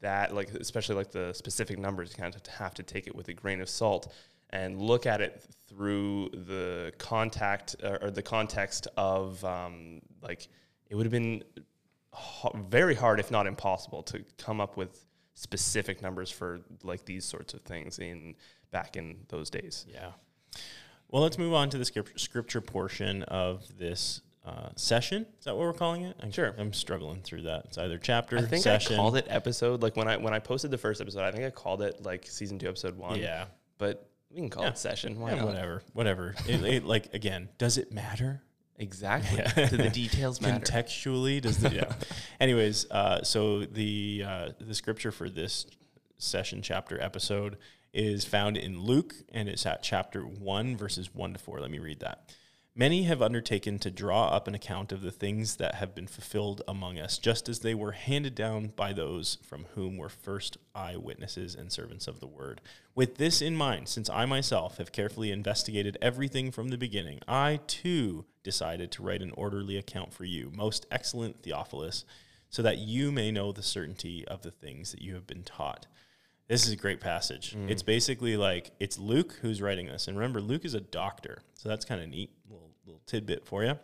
that, 0.00 0.34
like 0.34 0.50
especially 0.50 0.96
like 0.96 1.10
the 1.10 1.32
specific 1.32 1.78
numbers, 1.78 2.10
you 2.10 2.22
kind 2.22 2.34
of 2.34 2.46
have 2.46 2.74
to 2.74 2.82
take 2.82 3.06
it 3.06 3.14
with 3.14 3.28
a 3.28 3.34
grain 3.34 3.62
of 3.62 3.68
salt 3.70 4.12
and 4.50 4.80
look 4.80 5.06
at 5.06 5.20
it 5.20 5.42
through 5.68 6.30
the 6.30 6.92
contact 6.98 7.76
or, 7.82 8.04
or 8.04 8.10
the 8.10 8.22
context 8.22 8.88
of 8.96 9.44
um, 9.44 10.00
like 10.22 10.48
it 10.88 10.94
would 10.94 11.06
have 11.06 11.12
been 11.12 11.42
very 12.68 12.94
hard, 12.94 13.20
if 13.20 13.30
not 13.30 13.46
impossible, 13.46 14.02
to 14.04 14.24
come 14.38 14.60
up 14.60 14.76
with 14.76 15.04
specific 15.34 16.00
numbers 16.00 16.30
for 16.30 16.60
like 16.82 17.04
these 17.04 17.24
sorts 17.24 17.52
of 17.54 17.60
things 17.62 17.98
in 17.98 18.34
back 18.70 18.96
in 18.96 19.18
those 19.28 19.50
days. 19.50 19.86
Yeah. 19.88 20.12
Well, 21.08 21.22
let's 21.22 21.38
move 21.38 21.52
on 21.52 21.70
to 21.70 21.78
the 21.78 21.84
scripture, 21.84 22.18
scripture 22.18 22.60
portion 22.60 23.22
of 23.24 23.64
this 23.78 24.22
uh, 24.44 24.70
session. 24.76 25.26
Is 25.38 25.44
that 25.44 25.56
what 25.56 25.66
we're 25.66 25.72
calling 25.72 26.02
it? 26.02 26.16
I'm, 26.20 26.30
Sure. 26.30 26.54
I'm 26.58 26.72
struggling 26.72 27.20
through 27.20 27.42
that. 27.42 27.66
It's 27.66 27.78
either 27.78 27.98
chapter, 27.98 28.38
I 28.38 28.42
think 28.42 28.62
session. 28.62 28.94
I 28.94 28.96
called 28.96 29.16
it 29.16 29.26
episode 29.28 29.82
like 29.82 29.96
when 29.96 30.08
I 30.08 30.16
when 30.16 30.32
I 30.32 30.38
posted 30.38 30.70
the 30.70 30.78
first 30.78 31.00
episode. 31.00 31.22
I 31.22 31.32
think 31.32 31.44
I 31.44 31.50
called 31.50 31.82
it 31.82 32.02
like 32.02 32.26
season 32.26 32.58
two, 32.58 32.68
episode 32.68 32.96
one. 32.96 33.18
Yeah. 33.20 33.46
but 33.78 34.08
we 34.30 34.36
can 34.36 34.50
call 34.50 34.64
Yeah. 34.64 34.70
it 34.70 34.78
session. 34.78 35.18
Why 35.20 35.30
Yeah, 35.30 35.36
not? 35.36 35.46
whatever. 35.46 35.82
Whatever. 35.92 36.34
it, 36.48 36.62
it, 36.64 36.84
like 36.84 37.12
again, 37.14 37.48
does 37.58 37.78
it 37.78 37.92
matter? 37.92 38.42
Exactly. 38.78 39.42
Do 39.68 39.76
the 39.78 39.88
details 39.88 40.40
matter? 40.40 40.62
Contextually, 40.64 41.40
does 41.40 41.58
the 41.58 41.74
yeah. 41.74 41.92
Anyways, 42.40 42.90
uh, 42.90 43.22
so 43.22 43.64
the 43.64 44.24
uh, 44.26 44.48
the 44.60 44.74
scripture 44.74 45.10
for 45.10 45.30
this 45.30 45.66
session, 46.18 46.60
chapter, 46.60 47.00
episode 47.00 47.56
is 47.94 48.26
found 48.26 48.58
in 48.58 48.78
Luke, 48.80 49.14
and 49.32 49.48
it's 49.48 49.64
at 49.64 49.82
chapter 49.82 50.20
one, 50.22 50.76
verses 50.76 51.14
one 51.14 51.32
to 51.32 51.38
four. 51.38 51.60
Let 51.60 51.70
me 51.70 51.78
read 51.78 52.00
that. 52.00 52.34
Many 52.78 53.04
have 53.04 53.22
undertaken 53.22 53.78
to 53.78 53.90
draw 53.90 54.28
up 54.28 54.46
an 54.46 54.54
account 54.54 54.92
of 54.92 55.00
the 55.00 55.10
things 55.10 55.56
that 55.56 55.76
have 55.76 55.94
been 55.94 56.06
fulfilled 56.06 56.60
among 56.68 56.98
us, 56.98 57.16
just 57.16 57.48
as 57.48 57.60
they 57.60 57.74
were 57.74 57.92
handed 57.92 58.34
down 58.34 58.66
by 58.76 58.92
those 58.92 59.38
from 59.42 59.64
whom 59.74 59.96
were 59.96 60.10
first 60.10 60.58
eyewitnesses 60.74 61.54
and 61.54 61.72
servants 61.72 62.06
of 62.06 62.20
the 62.20 62.26
word. 62.26 62.60
With 62.94 63.16
this 63.16 63.40
in 63.40 63.56
mind, 63.56 63.88
since 63.88 64.10
I 64.10 64.26
myself 64.26 64.76
have 64.76 64.92
carefully 64.92 65.30
investigated 65.32 65.96
everything 66.02 66.50
from 66.50 66.68
the 66.68 66.76
beginning, 66.76 67.20
I 67.26 67.60
too 67.66 68.26
decided 68.42 68.92
to 68.92 69.02
write 69.02 69.22
an 69.22 69.32
orderly 69.38 69.78
account 69.78 70.12
for 70.12 70.26
you, 70.26 70.52
most 70.54 70.84
excellent 70.90 71.42
Theophilus, 71.42 72.04
so 72.50 72.60
that 72.60 72.76
you 72.76 73.10
may 73.10 73.30
know 73.30 73.52
the 73.52 73.62
certainty 73.62 74.28
of 74.28 74.42
the 74.42 74.50
things 74.50 74.92
that 74.92 75.00
you 75.00 75.14
have 75.14 75.26
been 75.26 75.44
taught. 75.44 75.86
This 76.48 76.66
is 76.66 76.72
a 76.72 76.76
great 76.76 77.00
passage. 77.00 77.56
Mm. 77.56 77.70
It's 77.70 77.82
basically 77.82 78.36
like 78.36 78.70
it's 78.78 78.98
Luke 78.98 79.38
who's 79.42 79.60
writing 79.60 79.86
this. 79.86 80.06
And 80.06 80.16
remember, 80.16 80.40
Luke 80.40 80.64
is 80.64 80.74
a 80.74 80.80
doctor. 80.80 81.42
So 81.54 81.68
that's 81.68 81.84
kind 81.84 82.00
of 82.00 82.08
neat. 82.08 82.30
Little, 82.48 82.70
little 82.84 83.02
tidbit 83.06 83.44
for 83.44 83.64
you. 83.64 83.78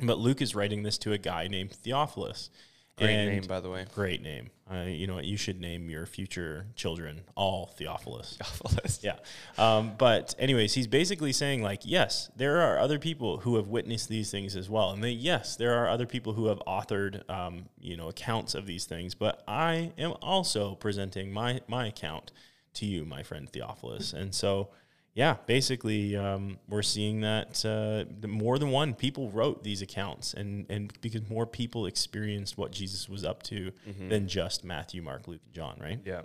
But 0.00 0.18
Luke 0.18 0.42
is 0.42 0.54
writing 0.54 0.82
this 0.82 0.98
to 0.98 1.12
a 1.12 1.18
guy 1.18 1.46
named 1.46 1.70
Theophilus. 1.72 2.50
Great 2.98 3.14
And- 3.14 3.30
name, 3.30 3.42
by 3.48 3.60
the 3.60 3.70
way. 3.70 3.86
Great 3.94 4.22
name. 4.22 4.50
Uh, 4.70 4.82
you 4.84 5.06
know 5.06 5.14
what? 5.14 5.24
You 5.24 5.36
should 5.36 5.60
name 5.60 5.90
your 5.90 6.06
future 6.06 6.66
children 6.76 7.22
all 7.34 7.66
Theophilus. 7.78 8.36
Theophilus. 8.42 9.00
yeah. 9.02 9.16
Um, 9.58 9.92
but 9.98 10.34
anyways, 10.38 10.72
he's 10.74 10.86
basically 10.86 11.32
saying 11.32 11.62
like, 11.62 11.80
yes, 11.84 12.30
there 12.36 12.60
are 12.60 12.78
other 12.78 12.98
people 12.98 13.38
who 13.38 13.56
have 13.56 13.68
witnessed 13.68 14.08
these 14.08 14.30
things 14.30 14.56
as 14.56 14.68
well, 14.70 14.90
and 14.90 15.02
they, 15.02 15.10
yes, 15.10 15.56
there 15.56 15.74
are 15.74 15.88
other 15.88 16.06
people 16.06 16.32
who 16.34 16.46
have 16.46 16.58
authored, 16.66 17.28
um, 17.30 17.64
you 17.80 17.96
know, 17.96 18.08
accounts 18.08 18.54
of 18.54 18.66
these 18.66 18.84
things. 18.84 19.14
But 19.14 19.42
I 19.48 19.92
am 19.98 20.14
also 20.22 20.74
presenting 20.74 21.32
my 21.32 21.60
my 21.68 21.86
account 21.88 22.30
to 22.74 22.86
you, 22.86 23.04
my 23.04 23.22
friend 23.22 23.48
Theophilus, 23.50 24.12
and 24.12 24.34
so. 24.34 24.68
Yeah, 25.14 25.36
basically, 25.46 26.16
um, 26.16 26.58
we're 26.68 26.82
seeing 26.82 27.20
that 27.20 27.64
uh, 27.66 28.26
more 28.26 28.58
than 28.58 28.70
one 28.70 28.94
people 28.94 29.30
wrote 29.30 29.62
these 29.62 29.82
accounts, 29.82 30.32
and 30.32 30.64
and 30.70 30.92
because 31.02 31.28
more 31.28 31.46
people 31.46 31.84
experienced 31.86 32.56
what 32.56 32.70
Jesus 32.70 33.08
was 33.08 33.24
up 33.24 33.42
to 33.44 33.72
than 34.08 34.26
just 34.26 34.64
Matthew, 34.64 35.02
Mark, 35.02 35.28
Luke, 35.28 35.42
and 35.44 35.54
John, 35.54 35.76
right? 35.80 36.00
Yeah. 36.04 36.22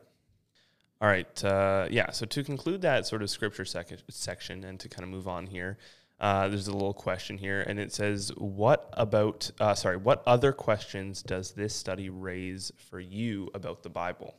All 1.02 1.08
right. 1.08 1.44
Uh, 1.44 1.88
yeah. 1.92 2.12
So 2.12 2.26
to 2.26 2.44
conclude 2.44 2.82
that 2.82 3.06
sort 3.06 3.22
of 3.22 3.30
scripture 3.30 3.66
sec- 3.66 4.00
section 4.10 4.64
and 4.64 4.80
to 4.80 4.90
kind 4.90 5.04
of 5.04 5.10
move 5.10 5.28
on 5.28 5.46
here, 5.48 5.78
uh, 6.20 6.48
there's 6.48 6.68
a 6.68 6.74
little 6.74 6.94
question 6.94 7.38
here, 7.38 7.62
and 7.68 7.80
it 7.80 7.94
says, 7.94 8.32
"What 8.38 8.90
about? 8.94 9.52
Uh, 9.60 9.76
sorry, 9.76 9.98
what 9.98 10.24
other 10.26 10.54
questions 10.54 11.22
does 11.22 11.52
this 11.52 11.76
study 11.76 12.10
raise 12.10 12.72
for 12.78 13.02
you 13.02 13.50
about 13.54 13.84
the 13.84 13.90
Bible?" 13.90 14.34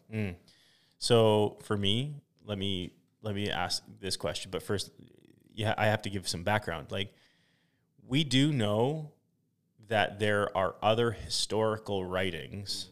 So 0.99 1.59
for 1.63 1.77
me, 1.77 2.15
let 2.47 2.57
me 2.59 2.93
let 3.23 3.35
me 3.35 3.51
ask 3.51 3.83
this 4.01 4.17
question. 4.17 4.51
But 4.51 4.63
first, 4.63 4.91
yeah, 5.55 5.75
I 5.77 5.87
have 5.87 6.03
to 6.03 6.11
give 6.11 6.29
some 6.29 6.45
background. 6.45 6.89
Like, 6.91 7.13
we 8.07 8.25
do 8.25 8.53
know 8.53 9.13
that 9.89 10.19
there 10.19 10.57
are 10.57 10.77
other 10.83 11.11
historical 11.13 12.05
writings 12.05 12.91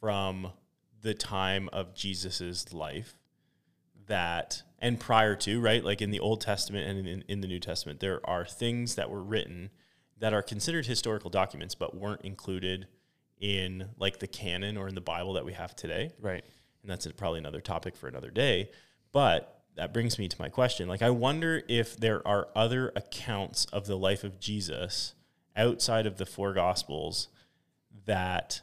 from 0.00 0.52
the 1.00 1.14
time 1.14 1.68
of 1.72 1.94
Jesus's 1.94 2.72
life 2.72 3.14
that 4.06 4.62
and 4.78 4.98
prior 4.98 5.36
to 5.36 5.60
right 5.60 5.84
like 5.84 6.02
in 6.02 6.10
the 6.10 6.18
old 6.20 6.40
testament 6.40 6.88
and 6.88 7.06
in, 7.06 7.24
in 7.28 7.40
the 7.40 7.46
new 7.46 7.60
testament 7.60 8.00
there 8.00 8.20
are 8.28 8.44
things 8.44 8.96
that 8.96 9.08
were 9.08 9.22
written 9.22 9.70
that 10.18 10.34
are 10.34 10.42
considered 10.42 10.86
historical 10.86 11.30
documents 11.30 11.74
but 11.74 11.96
weren't 11.96 12.20
included 12.22 12.88
in 13.40 13.88
like 13.98 14.18
the 14.18 14.26
canon 14.26 14.76
or 14.76 14.88
in 14.88 14.94
the 14.96 15.00
bible 15.00 15.34
that 15.34 15.44
we 15.44 15.52
have 15.52 15.74
today 15.76 16.10
Right. 16.20 16.44
and 16.82 16.90
that's 16.90 17.06
probably 17.12 17.38
another 17.38 17.60
topic 17.60 17.94
for 17.96 18.08
another 18.08 18.30
day. 18.30 18.70
But 19.12 19.62
that 19.76 19.92
brings 19.92 20.18
me 20.18 20.28
to 20.28 20.36
my 20.38 20.48
question. 20.48 20.88
Like, 20.88 21.02
I 21.02 21.10
wonder 21.10 21.62
if 21.68 21.96
there 21.96 22.26
are 22.26 22.48
other 22.54 22.92
accounts 22.96 23.64
of 23.66 23.86
the 23.86 23.96
life 23.96 24.24
of 24.24 24.40
Jesus 24.40 25.14
outside 25.56 26.06
of 26.06 26.16
the 26.16 26.26
four 26.26 26.52
gospels 26.52 27.28
that 28.06 28.60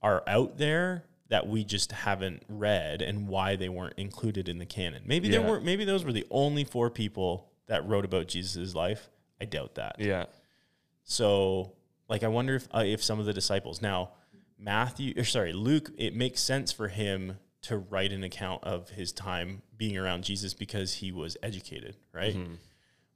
are 0.00 0.22
out 0.26 0.58
there 0.58 1.04
that 1.28 1.46
we 1.46 1.64
just 1.64 1.92
haven't 1.92 2.42
read 2.48 3.00
and 3.00 3.26
why 3.26 3.56
they 3.56 3.68
weren't 3.68 3.94
included 3.96 4.48
in 4.48 4.58
the 4.58 4.66
canon. 4.66 5.02
Maybe 5.06 5.28
there 5.30 5.40
weren't 5.40 5.64
maybe 5.64 5.84
those 5.84 6.04
were 6.04 6.12
the 6.12 6.26
only 6.30 6.64
four 6.64 6.90
people 6.90 7.50
that 7.68 7.86
wrote 7.88 8.04
about 8.04 8.28
Jesus' 8.28 8.74
life. 8.74 9.08
I 9.40 9.46
doubt 9.46 9.76
that. 9.76 9.96
Yeah. 9.98 10.26
So, 11.04 11.72
like, 12.08 12.22
I 12.22 12.28
wonder 12.28 12.56
if 12.56 12.68
uh, 12.74 12.84
if 12.84 13.02
some 13.02 13.18
of 13.18 13.26
the 13.26 13.32
disciples 13.32 13.80
now 13.80 14.10
Matthew 14.58 15.14
or 15.16 15.24
sorry 15.24 15.52
Luke, 15.52 15.90
it 15.96 16.14
makes 16.14 16.42
sense 16.42 16.70
for 16.70 16.88
him 16.88 17.38
to 17.62 17.78
write 17.78 18.12
an 18.12 18.24
account 18.24 18.64
of 18.64 18.90
his 18.90 19.12
time 19.12 19.62
being 19.76 19.96
around 19.96 20.24
Jesus 20.24 20.52
because 20.54 20.94
he 20.94 21.12
was 21.12 21.36
educated, 21.42 21.96
right? 22.12 22.36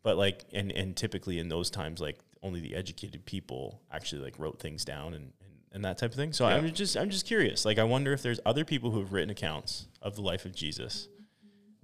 But 0.02 0.16
like, 0.16 0.44
and 0.52 0.70
and 0.72 0.96
typically 0.96 1.38
in 1.38 1.48
those 1.48 1.68
times, 1.70 2.00
like 2.00 2.18
only 2.42 2.60
the 2.60 2.74
educated 2.76 3.24
people 3.26 3.80
actually 3.90 4.22
like 4.22 4.38
wrote 4.38 4.60
things 4.60 4.84
down 4.84 5.14
and 5.14 5.32
and, 5.40 5.52
and 5.72 5.84
that 5.84 5.98
type 5.98 6.10
of 6.10 6.16
thing. 6.16 6.32
So 6.32 6.48
Yeah. 6.48 6.56
I'm 6.56 6.72
just 6.72 6.96
I'm 6.96 7.10
just 7.10 7.26
curious. 7.26 7.64
Like, 7.64 7.78
I 7.78 7.84
wonder 7.84 8.12
if 8.12 8.22
there's 8.22 8.38
other 8.46 8.64
people 8.64 8.90
who 8.92 9.00
have 9.00 9.12
written 9.12 9.30
accounts 9.30 9.88
of 10.00 10.14
the 10.14 10.22
life 10.22 10.44
of 10.44 10.54
Jesus, 10.54 11.08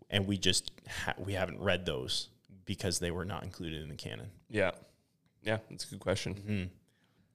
and 0.08 0.26
we 0.26 0.38
just 0.38 0.70
ha- 0.88 1.14
we 1.18 1.32
haven't 1.32 1.60
read 1.60 1.84
those 1.84 2.28
because 2.64 3.00
they 3.00 3.10
were 3.10 3.24
not 3.24 3.42
included 3.42 3.82
in 3.82 3.88
the 3.88 3.96
canon. 3.96 4.30
Yeah. 4.48 4.70
Yeah. 5.42 5.58
That's 5.68 5.84
a 5.84 5.88
good 5.88 6.00
question. 6.00 6.34
Mm-hmm. 6.34 6.64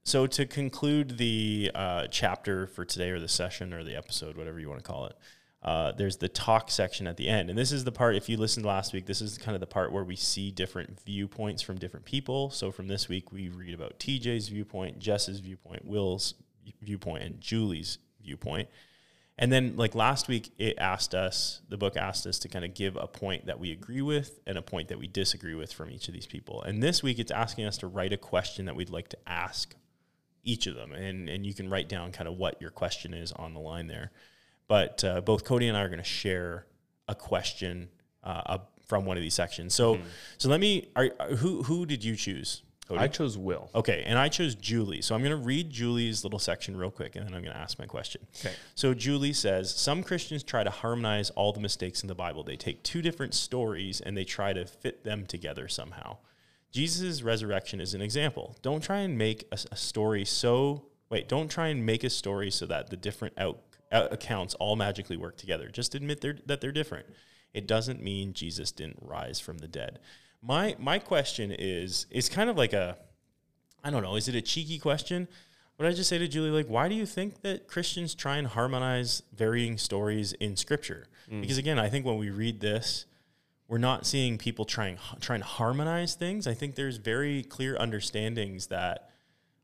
So 0.07 0.25
to 0.25 0.45
conclude 0.45 1.17
the 1.17 1.69
uh, 1.75 2.07
chapter 2.09 2.65
for 2.65 2.85
today, 2.85 3.09
or 3.09 3.19
the 3.19 3.27
session, 3.27 3.73
or 3.73 3.83
the 3.83 3.97
episode, 3.97 4.37
whatever 4.37 4.57
you 4.57 4.69
want 4.69 4.81
to 4.81 4.89
call 4.89 5.07
it, 5.07 5.17
uh, 5.61 5.91
there's 5.91 6.15
the 6.15 6.29
talk 6.29 6.71
section 6.71 7.07
at 7.07 7.17
the 7.17 7.27
end, 7.27 7.49
and 7.49 7.59
this 7.59 7.73
is 7.73 7.83
the 7.83 7.91
part. 7.91 8.15
If 8.15 8.29
you 8.29 8.37
listened 8.37 8.65
last 8.65 8.93
week, 8.93 9.05
this 9.05 9.19
is 9.19 9.37
kind 9.37 9.53
of 9.53 9.59
the 9.59 9.67
part 9.67 9.91
where 9.91 10.05
we 10.05 10.15
see 10.15 10.49
different 10.49 11.01
viewpoints 11.01 11.61
from 11.61 11.77
different 11.77 12.05
people. 12.05 12.49
So 12.51 12.71
from 12.71 12.87
this 12.87 13.09
week, 13.09 13.33
we 13.33 13.49
read 13.49 13.73
about 13.73 13.99
TJ's 13.99 14.47
viewpoint, 14.47 14.97
Jess's 14.97 15.41
viewpoint, 15.41 15.83
Will's 15.83 16.35
viewpoint, 16.81 17.23
and 17.23 17.41
Julie's 17.41 17.97
viewpoint. 18.23 18.69
And 19.37 19.51
then, 19.51 19.75
like 19.75 19.93
last 19.93 20.29
week, 20.29 20.53
it 20.57 20.77
asked 20.79 21.15
us, 21.15 21.59
the 21.67 21.77
book 21.77 21.97
asked 21.97 22.25
us 22.25 22.39
to 22.39 22.47
kind 22.47 22.63
of 22.63 22.73
give 22.73 22.95
a 22.95 23.07
point 23.07 23.47
that 23.47 23.59
we 23.59 23.73
agree 23.73 24.01
with 24.01 24.39
and 24.47 24.57
a 24.57 24.61
point 24.61 24.87
that 24.87 24.99
we 24.99 25.07
disagree 25.07 25.53
with 25.53 25.73
from 25.73 25.91
each 25.91 26.07
of 26.07 26.13
these 26.13 26.27
people. 26.27 26.61
And 26.61 26.81
this 26.81 27.03
week, 27.03 27.19
it's 27.19 27.29
asking 27.29 27.65
us 27.65 27.77
to 27.79 27.87
write 27.87 28.13
a 28.13 28.17
question 28.17 28.67
that 28.67 28.75
we'd 28.77 28.89
like 28.89 29.09
to 29.09 29.17
ask 29.27 29.75
each 30.47 30.65
of 30.65 30.75
them. 30.75 30.93
And, 30.93 31.29
and 31.29 31.45
you 31.45 31.53
can 31.53 31.69
write 31.69 31.89
down 31.89 32.11
kind 32.11 32.27
of 32.27 32.37
what 32.37 32.61
your 32.61 32.71
question 32.71 33.13
is 33.13 33.31
on 33.33 33.53
the 33.53 33.59
line 33.59 33.87
there. 33.87 34.11
But 34.67 35.03
uh, 35.03 35.21
both 35.21 35.43
Cody 35.43 35.67
and 35.67 35.77
I 35.77 35.81
are 35.81 35.89
going 35.89 35.99
to 35.99 36.03
share 36.03 36.65
a 37.07 37.15
question 37.15 37.89
uh, 38.23 38.41
up 38.45 38.71
from 38.87 39.05
one 39.05 39.17
of 39.17 39.23
these 39.23 39.33
sections. 39.33 39.73
So, 39.73 39.99
so 40.37 40.49
let 40.49 40.59
me, 40.59 40.87
are, 40.95 41.09
who, 41.37 41.63
who 41.63 41.85
did 41.85 42.03
you 42.03 42.15
choose? 42.15 42.63
Cody? 42.87 43.01
I 43.01 43.07
chose 43.07 43.37
Will. 43.37 43.69
Okay, 43.75 44.03
and 44.05 44.17
I 44.17 44.29
chose 44.29 44.55
Julie. 44.55 45.01
So 45.01 45.13
I'm 45.13 45.21
going 45.21 45.37
to 45.37 45.45
read 45.45 45.69
Julie's 45.69 46.23
little 46.23 46.39
section 46.39 46.77
real 46.77 46.89
quick, 46.89 47.17
and 47.17 47.25
then 47.25 47.33
I'm 47.33 47.41
going 47.41 47.53
to 47.53 47.59
ask 47.59 47.77
my 47.77 47.85
question. 47.85 48.25
Okay. 48.39 48.55
So 48.75 48.93
Julie 48.93 49.33
says 49.33 49.75
some 49.75 50.03
Christians 50.03 50.41
try 50.41 50.63
to 50.63 50.69
harmonize 50.69 51.29
all 51.31 51.51
the 51.51 51.59
mistakes 51.59 52.01
in 52.01 52.07
the 52.07 52.15
Bible. 52.15 52.43
They 52.43 52.55
take 52.55 52.83
two 52.83 53.01
different 53.01 53.33
stories 53.33 53.99
and 53.99 54.15
they 54.15 54.23
try 54.23 54.53
to 54.53 54.65
fit 54.65 55.03
them 55.03 55.25
together 55.25 55.67
somehow. 55.67 56.17
Jesus' 56.77 57.23
resurrection 57.23 57.81
is 57.81 57.95
an 57.95 58.01
example. 58.01 58.55
Don't 58.61 58.83
try 58.83 58.99
and 58.99 59.17
make 59.17 59.47
a, 59.51 59.57
a 59.71 59.75
story 59.75 60.25
so 60.25 60.85
wait. 61.09 61.27
Don't 61.27 61.49
try 61.49 61.69
and 61.69 61.83
make 61.83 62.03
a 62.03 62.09
story 62.09 62.51
so 62.51 62.67
that 62.67 62.91
the 62.91 62.97
different 62.97 63.33
out, 63.39 63.61
out 63.91 64.13
accounts 64.13 64.53
all 64.55 64.75
magically 64.75 65.17
work 65.17 65.37
together. 65.37 65.69
Just 65.69 65.95
admit 65.95 66.21
they're, 66.21 66.37
that 66.45 66.61
they're 66.61 66.71
different. 66.71 67.07
It 67.51 67.65
doesn't 67.65 68.03
mean 68.03 68.33
Jesus 68.33 68.71
didn't 68.71 68.99
rise 69.01 69.39
from 69.39 69.57
the 69.57 69.67
dead. 69.67 69.97
My 70.39 70.75
my 70.77 70.99
question 70.99 71.51
is 71.51 72.05
is 72.11 72.29
kind 72.29 72.47
of 72.47 72.57
like 72.57 72.73
a 72.73 72.95
I 73.83 73.89
don't 73.89 74.03
know, 74.03 74.15
is 74.15 74.27
it 74.27 74.35
a 74.35 74.41
cheeky 74.41 74.77
question? 74.77 75.27
Would 75.79 75.87
I 75.87 75.93
just 75.93 76.09
say 76.09 76.19
to 76.19 76.27
Julie, 76.27 76.51
like, 76.51 76.67
why 76.67 76.89
do 76.89 76.93
you 76.93 77.07
think 77.07 77.41
that 77.41 77.67
Christians 77.67 78.13
try 78.13 78.37
and 78.37 78.45
harmonize 78.45 79.23
varying 79.35 79.79
stories 79.79 80.33
in 80.33 80.55
Scripture? 80.55 81.07
Hmm. 81.27 81.41
Because 81.41 81.57
again, 81.57 81.79
I 81.79 81.89
think 81.89 82.05
when 82.05 82.19
we 82.19 82.29
read 82.29 82.59
this, 82.59 83.06
we're 83.67 83.77
not 83.77 84.05
seeing 84.05 84.37
people 84.37 84.65
trying 84.65 84.97
trying 85.19 85.41
to 85.41 85.45
harmonize 85.45 86.15
things. 86.15 86.47
I 86.47 86.53
think 86.53 86.75
there's 86.75 86.97
very 86.97 87.43
clear 87.43 87.75
understandings 87.77 88.67
that, 88.67 89.09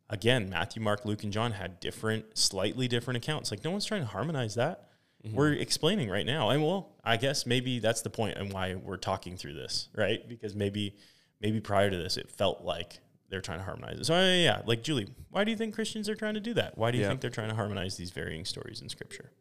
again, 0.10 0.50
Matthew, 0.50 0.81
Mark, 0.81 1.05
Luke, 1.05 1.24
and 1.24 1.31
John 1.31 1.53
had 1.53 1.79
different, 1.79 2.38
slightly 2.38 2.88
different 2.88 3.17
accounts. 3.17 3.50
Like, 3.51 3.63
no 3.63 3.72
one's 3.72 3.86
trying 3.86 4.01
to 4.01 4.07
harmonize 4.07 4.55
that. 4.55 4.89
We're 5.31 5.53
explaining 5.53 6.10
right 6.10 6.25
now, 6.25 6.50
and 6.50 6.62
well, 6.62 6.98
I 7.01 7.15
guess 7.15 7.45
maybe 7.45 7.79
that's 7.79 8.01
the 8.01 8.10
point 8.10 8.38
and 8.38 8.51
why 8.51 8.75
we're 8.75 8.98
talking 8.98 9.38
through 9.38 9.53
this, 9.53 9.88
right? 9.95 10.27
Because 10.27 10.53
maybe, 10.53 10.98
maybe 11.39 11.62
prior 11.62 11.89
to 11.89 11.95
this, 11.95 12.17
it 12.17 12.29
felt 12.29 12.65
like 12.65 13.00
they're 13.29 13.39
trying 13.39 13.60
to 13.60 13.63
harmonize 13.63 13.98
it. 14.00 14.05
So 14.05 14.15
uh, 14.15 14.22
yeah, 14.22 14.62
like 14.65 14.83
Julie, 14.83 15.07
why 15.29 15.45
do 15.45 15.51
you 15.51 15.55
think 15.55 15.75
Christians 15.75 16.10
are 16.10 16.15
trying 16.15 16.33
to 16.33 16.41
do 16.41 16.53
that? 16.55 16.77
Why 16.77 16.91
do 16.91 16.98
you 16.98 17.03
Yeah. 17.05 17.07
think 17.07 17.22
they're 17.22 17.29
trying 17.29 17.48
to 17.48 17.55
harmonize 17.55 17.95
these 17.95 18.12
varying 18.12 18.43
stories 18.43 18.81
in 18.81 18.89
Scripture? 18.89 19.31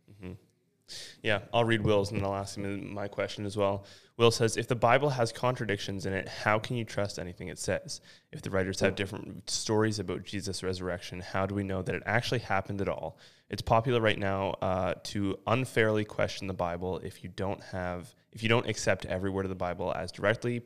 Yeah, 1.22 1.40
I'll 1.52 1.64
read 1.64 1.82
Will's 1.82 2.10
and 2.10 2.20
then 2.20 2.26
I'll 2.26 2.34
ask 2.34 2.56
him 2.56 2.92
my 2.92 3.08
question 3.08 3.46
as 3.46 3.56
well. 3.56 3.84
Will 4.16 4.30
says, 4.30 4.56
if 4.56 4.68
the 4.68 4.76
Bible 4.76 5.10
has 5.10 5.32
contradictions 5.32 6.04
in 6.04 6.12
it, 6.12 6.28
how 6.28 6.58
can 6.58 6.76
you 6.76 6.84
trust 6.84 7.18
anything 7.18 7.48
it 7.48 7.58
says? 7.58 8.00
If 8.30 8.42
the 8.42 8.50
writers 8.50 8.80
have 8.80 8.94
different 8.94 9.48
stories 9.48 9.98
about 9.98 10.24
Jesus' 10.24 10.62
resurrection, 10.62 11.20
how 11.20 11.46
do 11.46 11.54
we 11.54 11.62
know 11.62 11.82
that 11.82 11.94
it 11.94 12.02
actually 12.04 12.40
happened 12.40 12.80
at 12.80 12.88
all? 12.88 13.18
It's 13.48 13.62
popular 13.62 14.00
right 14.00 14.18
now 14.18 14.50
uh, 14.62 14.94
to 15.04 15.38
unfairly 15.46 16.04
question 16.04 16.46
the 16.46 16.54
Bible 16.54 16.98
if 16.98 17.24
you 17.24 17.30
don't 17.30 17.62
have, 17.64 18.14
if 18.32 18.42
you 18.42 18.48
don't 18.48 18.68
accept 18.68 19.06
every 19.06 19.30
word 19.30 19.44
of 19.44 19.50
the 19.50 19.54
Bible 19.54 19.92
as 19.96 20.12
directly 20.12 20.62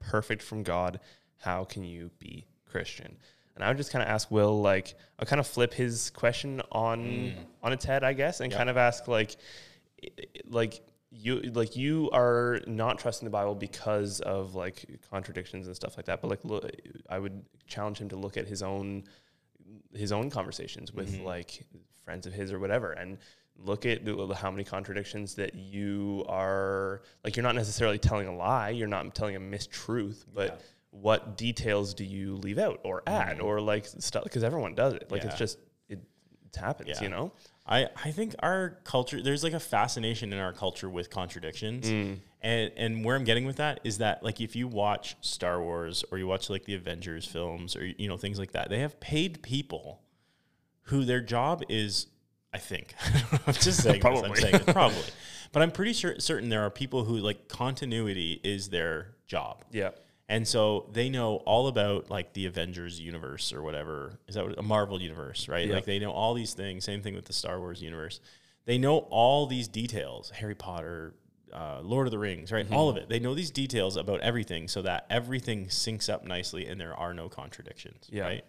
perfect 0.00 0.42
from 0.42 0.62
God. 0.62 1.00
How 1.38 1.64
can 1.64 1.84
you 1.84 2.10
be 2.18 2.46
Christian? 2.64 3.16
And 3.54 3.64
I 3.64 3.68
would 3.68 3.76
just 3.76 3.92
kind 3.92 4.02
of 4.02 4.08
ask 4.08 4.30
Will, 4.30 4.60
like, 4.60 4.94
I'll 5.18 5.26
kind 5.26 5.40
of 5.40 5.46
flip 5.46 5.74
his 5.74 6.10
question 6.10 6.62
on 6.72 7.00
mm. 7.00 7.34
on 7.62 7.72
its 7.72 7.84
head, 7.84 8.02
I 8.02 8.12
guess, 8.12 8.40
and 8.40 8.52
kind 8.52 8.70
of 8.70 8.76
ask 8.76 9.08
like, 9.08 9.36
like 10.48 10.80
you 11.10 11.40
like 11.54 11.76
you 11.76 12.10
are 12.12 12.60
not 12.66 12.98
trusting 12.98 13.26
the 13.26 13.30
Bible 13.30 13.54
because 13.54 14.20
of 14.20 14.54
like 14.54 14.84
contradictions 15.10 15.66
and 15.66 15.76
stuff 15.76 15.96
like 15.96 16.06
that. 16.06 16.22
But 16.22 16.30
like, 16.30 16.44
look, 16.44 16.70
I 17.08 17.18
would 17.18 17.44
challenge 17.66 17.98
him 17.98 18.08
to 18.08 18.16
look 18.16 18.36
at 18.36 18.48
his 18.48 18.62
own 18.62 19.04
his 19.94 20.12
own 20.12 20.30
conversations 20.30 20.92
with 20.92 21.14
mm-hmm. 21.14 21.26
like 21.26 21.64
friends 22.04 22.26
of 22.26 22.32
his 22.32 22.52
or 22.52 22.58
whatever, 22.58 22.92
and 22.92 23.18
look 23.58 23.84
at 23.84 24.00
how 24.36 24.50
many 24.50 24.64
contradictions 24.64 25.34
that 25.34 25.54
you 25.54 26.24
are 26.28 27.02
like. 27.22 27.36
You're 27.36 27.44
not 27.44 27.54
necessarily 27.54 27.98
telling 27.98 28.26
a 28.26 28.34
lie. 28.34 28.70
You're 28.70 28.88
not 28.88 29.14
telling 29.14 29.36
a 29.36 29.40
mistruth, 29.40 30.24
but 30.32 30.48
Yeah. 30.48 30.66
What 30.92 31.36
details 31.36 31.94
do 31.94 32.04
you 32.04 32.36
leave 32.36 32.58
out 32.58 32.78
or 32.84 33.02
add 33.06 33.38
mm-hmm. 33.38 33.46
or 33.46 33.60
like 33.60 33.86
stuff? 33.86 34.24
Because 34.24 34.44
everyone 34.44 34.74
does 34.74 34.94
it. 34.94 35.10
Like 35.10 35.22
Yeah. 35.22 35.28
it's 35.30 35.38
just 35.38 35.58
it, 35.88 35.98
it 36.46 36.56
happens. 36.56 36.90
Yeah. 36.90 37.02
You 37.02 37.08
know. 37.08 37.32
I, 37.64 37.88
I 38.04 38.10
think 38.10 38.34
our 38.40 38.78
culture 38.84 39.22
there's 39.22 39.44
like 39.44 39.52
a 39.52 39.60
fascination 39.60 40.32
in 40.32 40.38
our 40.38 40.52
culture 40.52 40.90
with 40.90 41.10
contradictions 41.10 41.88
mm. 41.88 42.18
and 42.40 42.72
and 42.76 43.04
where 43.04 43.14
I'm 43.14 43.22
getting 43.22 43.46
with 43.46 43.56
that 43.56 43.78
is 43.84 43.98
that 43.98 44.24
like 44.24 44.40
if 44.40 44.56
you 44.56 44.66
watch 44.66 45.16
Star 45.20 45.62
Wars 45.62 46.04
or 46.10 46.18
you 46.18 46.26
watch 46.26 46.50
like 46.50 46.64
the 46.64 46.74
Avengers 46.74 47.24
films 47.24 47.76
or 47.76 47.86
you 47.86 48.08
know 48.08 48.16
things 48.16 48.40
like 48.40 48.50
that 48.52 48.68
they 48.68 48.80
have 48.80 48.98
paid 48.98 49.42
people 49.42 50.02
who 50.86 51.04
their 51.04 51.20
job 51.20 51.62
is 51.68 52.08
I 52.52 52.58
think 52.58 52.94
I'm 53.46 53.54
just 53.54 53.80
saying 53.80 54.00
this, 54.00 54.04
I'm 54.04 54.12
Probably. 54.12 54.40
saying 54.40 54.64
probably 54.66 55.04
But 55.52 55.62
I'm 55.62 55.70
pretty 55.70 55.92
sure 55.92 56.18
certain 56.18 56.48
there 56.48 56.62
are 56.62 56.70
people 56.70 57.04
who 57.04 57.18
like 57.18 57.46
continuity 57.46 58.40
is 58.42 58.70
their 58.70 59.14
job. 59.26 59.64
Yeah. 59.70 59.90
And 60.28 60.46
so 60.46 60.88
they 60.92 61.08
know 61.08 61.36
all 61.44 61.66
about 61.66 62.10
like 62.10 62.32
the 62.32 62.46
Avengers 62.46 62.98
universe 63.00 63.52
or 63.52 63.62
whatever. 63.62 64.18
Is 64.28 64.34
that 64.36 64.46
what, 64.46 64.58
a 64.58 64.62
Marvel 64.62 65.00
universe, 65.00 65.48
right? 65.48 65.66
Yeah. 65.66 65.74
Like 65.74 65.84
they 65.84 65.98
know 65.98 66.12
all 66.12 66.34
these 66.34 66.54
things. 66.54 66.84
Same 66.84 67.02
thing 67.02 67.14
with 67.14 67.26
the 67.26 67.32
Star 67.32 67.58
Wars 67.58 67.82
universe. 67.82 68.20
They 68.64 68.78
know 68.78 68.98
all 69.10 69.46
these 69.46 69.68
details. 69.68 70.30
Harry 70.30 70.54
Potter, 70.54 71.14
uh, 71.52 71.80
Lord 71.82 72.06
of 72.06 72.12
the 72.12 72.18
Rings, 72.18 72.50
right? 72.52 72.64
Mm-hmm. 72.64 72.74
All 72.74 72.88
of 72.88 72.96
it. 72.96 73.08
They 73.08 73.18
know 73.18 73.34
these 73.34 73.50
details 73.50 73.96
about 73.96 74.20
everything 74.20 74.68
so 74.68 74.80
that 74.82 75.06
everything 75.10 75.66
syncs 75.66 76.08
up 76.08 76.24
nicely 76.24 76.66
and 76.66 76.80
there 76.80 76.94
are 76.94 77.12
no 77.12 77.28
contradictions, 77.28 78.08
Yeah. 78.10 78.22
right? 78.22 78.44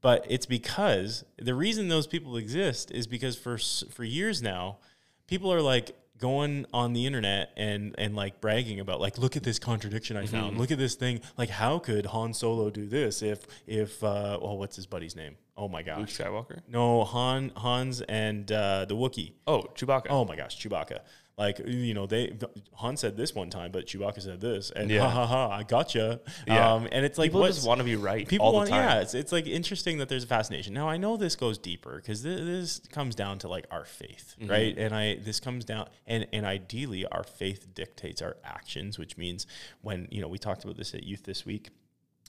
But 0.00 0.24
it's 0.28 0.46
because 0.46 1.24
the 1.38 1.54
reason 1.54 1.88
those 1.88 2.06
people 2.06 2.36
exist 2.36 2.92
is 2.92 3.08
because 3.08 3.36
for 3.36 3.58
for 3.58 4.04
years 4.04 4.40
now, 4.40 4.78
people 5.26 5.52
are 5.52 5.60
like 5.62 5.96
going 6.18 6.66
on 6.72 6.92
the 6.92 7.06
internet 7.06 7.50
and 7.56 7.94
and 7.98 8.14
like 8.16 8.40
bragging 8.40 8.80
about 8.80 9.00
like 9.00 9.18
look 9.18 9.36
at 9.36 9.42
this 9.42 9.58
contradiction 9.58 10.16
I 10.16 10.26
found. 10.26 10.52
Mm-hmm. 10.52 10.60
Look 10.60 10.70
at 10.70 10.78
this 10.78 10.94
thing. 10.94 11.20
Like 11.36 11.50
how 11.50 11.78
could 11.78 12.06
Han 12.06 12.34
Solo 12.34 12.70
do 12.70 12.86
this 12.86 13.22
if 13.22 13.46
if 13.66 14.02
uh 14.02 14.38
oh 14.40 14.54
what's 14.54 14.76
his 14.76 14.86
buddy's 14.86 15.16
name? 15.16 15.36
Oh 15.56 15.68
my 15.68 15.82
Luke. 15.98 16.08
Skywalker. 16.08 16.60
No, 16.68 17.04
Han 17.04 17.52
Hans 17.56 18.00
and 18.02 18.50
uh 18.52 18.84
the 18.84 18.94
Wookiee. 18.94 19.32
Oh, 19.46 19.62
Chewbacca. 19.74 20.06
Oh 20.10 20.24
my 20.24 20.36
gosh, 20.36 20.62
Chewbacca. 20.62 21.00
Like 21.38 21.60
you 21.64 21.94
know, 21.94 22.06
they 22.06 22.36
Han 22.74 22.96
said 22.96 23.16
this 23.16 23.32
one 23.34 23.48
time, 23.48 23.70
but 23.70 23.86
Chewbacca 23.86 24.20
said 24.20 24.40
this, 24.40 24.70
and 24.72 24.90
Yeah. 24.90 25.02
ha 25.02 25.10
ha 25.10 25.26
ha, 25.26 25.50
I 25.50 25.62
gotcha. 25.62 26.20
Yeah. 26.48 26.72
Um, 26.74 26.88
and 26.90 27.04
it's 27.06 27.16
like 27.16 27.30
people 27.30 27.46
just 27.46 27.64
want 27.66 27.78
to 27.78 27.84
be 27.84 27.94
right 27.94 28.26
people 28.26 28.46
all 28.46 28.52
the 28.52 28.56
want 28.58 28.70
time. 28.70 28.82
yeah 28.84 29.00
it's, 29.00 29.14
it's 29.14 29.30
like 29.30 29.46
interesting 29.46 29.98
that 29.98 30.08
there's 30.08 30.24
a 30.24 30.26
fascination 30.26 30.74
now 30.74 30.88
i 30.88 30.96
know 30.96 31.16
this 31.16 31.36
goes 31.36 31.56
deeper 31.58 31.96
because 31.96 32.22
this, 32.22 32.40
this 32.40 32.88
comes 32.90 33.14
down 33.14 33.38
to 33.38 33.48
like 33.48 33.66
our 33.70 33.84
faith 33.84 34.34
Mm-hmm. 34.40 34.50
right 34.50 34.76
and 34.78 34.94
i 34.94 35.16
this 35.22 35.38
comes 35.40 35.64
down 35.64 35.88
and 36.06 36.26
and 36.32 36.44
ideally 36.44 37.06
our 37.06 37.22
faith 37.22 37.72
dictates 37.74 38.20
our 38.22 38.36
actions 38.44 38.98
which 38.98 39.16
means 39.16 39.46
when 39.82 40.08
you 40.10 40.20
know 40.20 40.28
we 40.28 40.38
talked 40.38 40.64
about 40.64 40.76
this 40.76 40.92
at 40.94 41.02
youth 41.04 41.22
this 41.24 41.46
week 41.46 41.68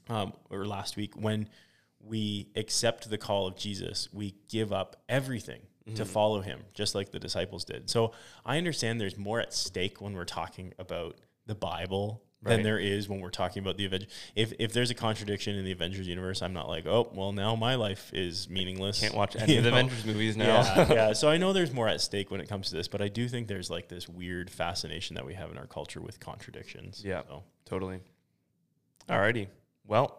um, 0.09 0.33
or 0.49 0.65
last 0.65 0.95
week 0.97 1.13
when 1.15 1.49
we 2.03 2.49
accept 2.55 3.09
the 3.09 3.17
call 3.17 3.47
of 3.47 3.55
jesus 3.55 4.07
we 4.13 4.35
give 4.49 4.71
up 4.71 4.95
everything 5.09 5.61
to 5.85 5.91
Mm-hmm. 5.91 6.03
follow 6.03 6.41
him 6.41 6.59
just 6.73 6.93
like 6.93 7.11
the 7.11 7.19
disciples 7.19 7.65
did 7.65 7.89
so 7.89 8.11
i 8.45 8.57
understand 8.57 9.01
there's 9.01 9.17
more 9.17 9.39
at 9.39 9.53
stake 9.53 9.99
when 10.01 10.13
we're 10.13 10.23
talking 10.25 10.73
about 10.77 11.15
the 11.47 11.55
bible 11.55 12.21
than 12.41 12.61
there 12.63 12.77
is 12.79 13.09
when 13.09 13.19
we're 13.19 13.29
talking 13.29 13.61
about 13.61 13.75
the 13.75 13.83
Avengers. 13.85 14.09
If 14.33 14.53
if 14.59 14.71
there's 14.71 14.89
a 14.89 14.93
contradiction 14.93 15.55
in 15.57 15.65
the 15.65 15.73
Avengers 15.73 16.07
universe, 16.07 16.41
I'm 16.41 16.53
not 16.53 16.69
like, 16.69 16.85
oh, 16.87 17.09
well, 17.13 17.33
now 17.33 17.53
my 17.57 17.75
life 17.75 18.11
is 18.13 18.49
meaningless. 18.49 19.03
I 19.03 19.07
Can't 19.07 19.13
watch 19.17 19.35
any 19.39 19.51
You 19.51 19.57
of 19.57 19.65
the 19.65 19.71
know? 19.71 19.77
Avengers 19.77 20.05
movies 20.05 20.37
now. 20.37 20.45
Yeah, 20.61 20.87
yeah. 20.93 21.11
So 21.13 21.27
I 21.29 21.35
know 21.35 21.51
there's 21.51 21.73
more 21.73 21.89
at 21.89 21.99
stake 21.99 22.31
when 22.31 22.39
it 22.39 22.47
comes 22.47 22.69
to 22.69 22.77
this, 22.77 22.87
but 22.87 23.01
I 23.01 23.09
do 23.09 23.27
think 23.27 23.49
there's 23.49 23.69
like 23.69 23.89
this 23.89 24.07
weird 24.07 24.49
fascination 24.49 25.15
that 25.17 25.25
we 25.25 25.33
have 25.33 25.51
in 25.51 25.57
our 25.57 25.67
culture 25.67 25.99
with 25.99 26.21
contradictions. 26.21 27.01
Yeah. 27.03 27.23
So, 27.27 27.43
Totally. 27.65 27.99
Alrighty. 29.09 29.47
Well, 29.85 30.17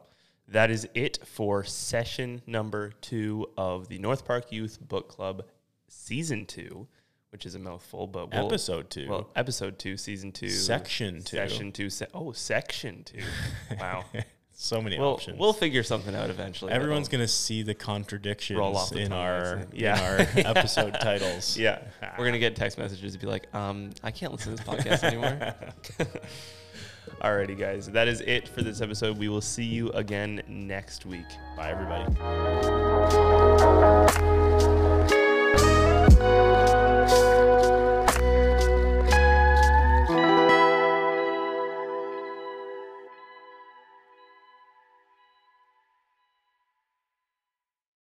that 0.51 0.71
is 0.71 0.89
it 0.95 1.19
for 1.27 1.65
session 1.65 2.43
number 2.47 2.93
two 3.01 3.47
of 3.57 3.89
the 3.89 3.99
North 3.99 4.25
Park 4.25 4.51
Youth 4.53 4.79
Book 4.81 5.09
Club 5.09 5.45
season 5.89 6.47
two, 6.47 6.87
which 7.31 7.47
is 7.47 7.55
a 7.55 7.59
mouthful, 7.59 8.07
but 8.07 8.33
we'll, 8.35 8.47
episode 8.47 8.91
two, 8.91 9.09
well, 9.09 9.31
episode 9.37 9.79
two, 9.79 9.97
season 9.97 10.33
two, 10.33 10.49
section 10.49 11.23
two. 11.23 11.37
section 11.37 11.73
two. 11.73 11.89
Se- 11.91 12.07
oh, 12.15 12.33
section 12.33 13.05
two. 13.05 13.21
Wow. 13.81 14.05
so 14.53 14.83
many 14.83 14.99
we'll 14.99 15.11
options. 15.15 15.39
we'll 15.39 15.53
figure 15.55 15.83
something 15.83 16.15
out 16.15 16.29
eventually. 16.29 16.71
Everyone's 16.73 17.09
gonna 17.09 17.29
see 17.29 17.63
the 17.63 17.75
contradictions 17.75 18.91
the 18.91 18.99
in 18.99 19.13
our 19.13 19.55
it. 19.59 19.69
in 19.73 19.81
Yeah. 19.81 20.01
our 20.03 20.19
episode 20.47 20.95
titles. 21.01 21.57
Yeah, 21.57 21.81
we're 22.19 22.27
gonna 22.27 22.39
get 22.41 22.57
text 22.57 22.77
messages 22.77 23.15
and 23.15 23.21
be 23.23 23.27
like, 23.29 23.53
um, 23.55 23.91
I 24.03 24.11
can't 24.11 24.33
listen 24.33 24.57
to 24.57 24.63
this 24.63 24.67
podcast 25.01 25.05
anymore. 25.05 25.55
Alrighty, 27.21 27.59
guys, 27.59 27.87
that 27.91 28.09
is 28.09 28.21
it 28.23 28.49
for 28.49 28.63
this 28.63 28.81
episode. 28.81 29.19
We 29.19 29.29
will 29.29 29.41
see 29.41 29.65
you 29.65 29.91
again 29.91 30.43
next 30.49 31.05
week. 31.07 31.27
Bye, 31.57 31.71
everybody. 31.71 32.07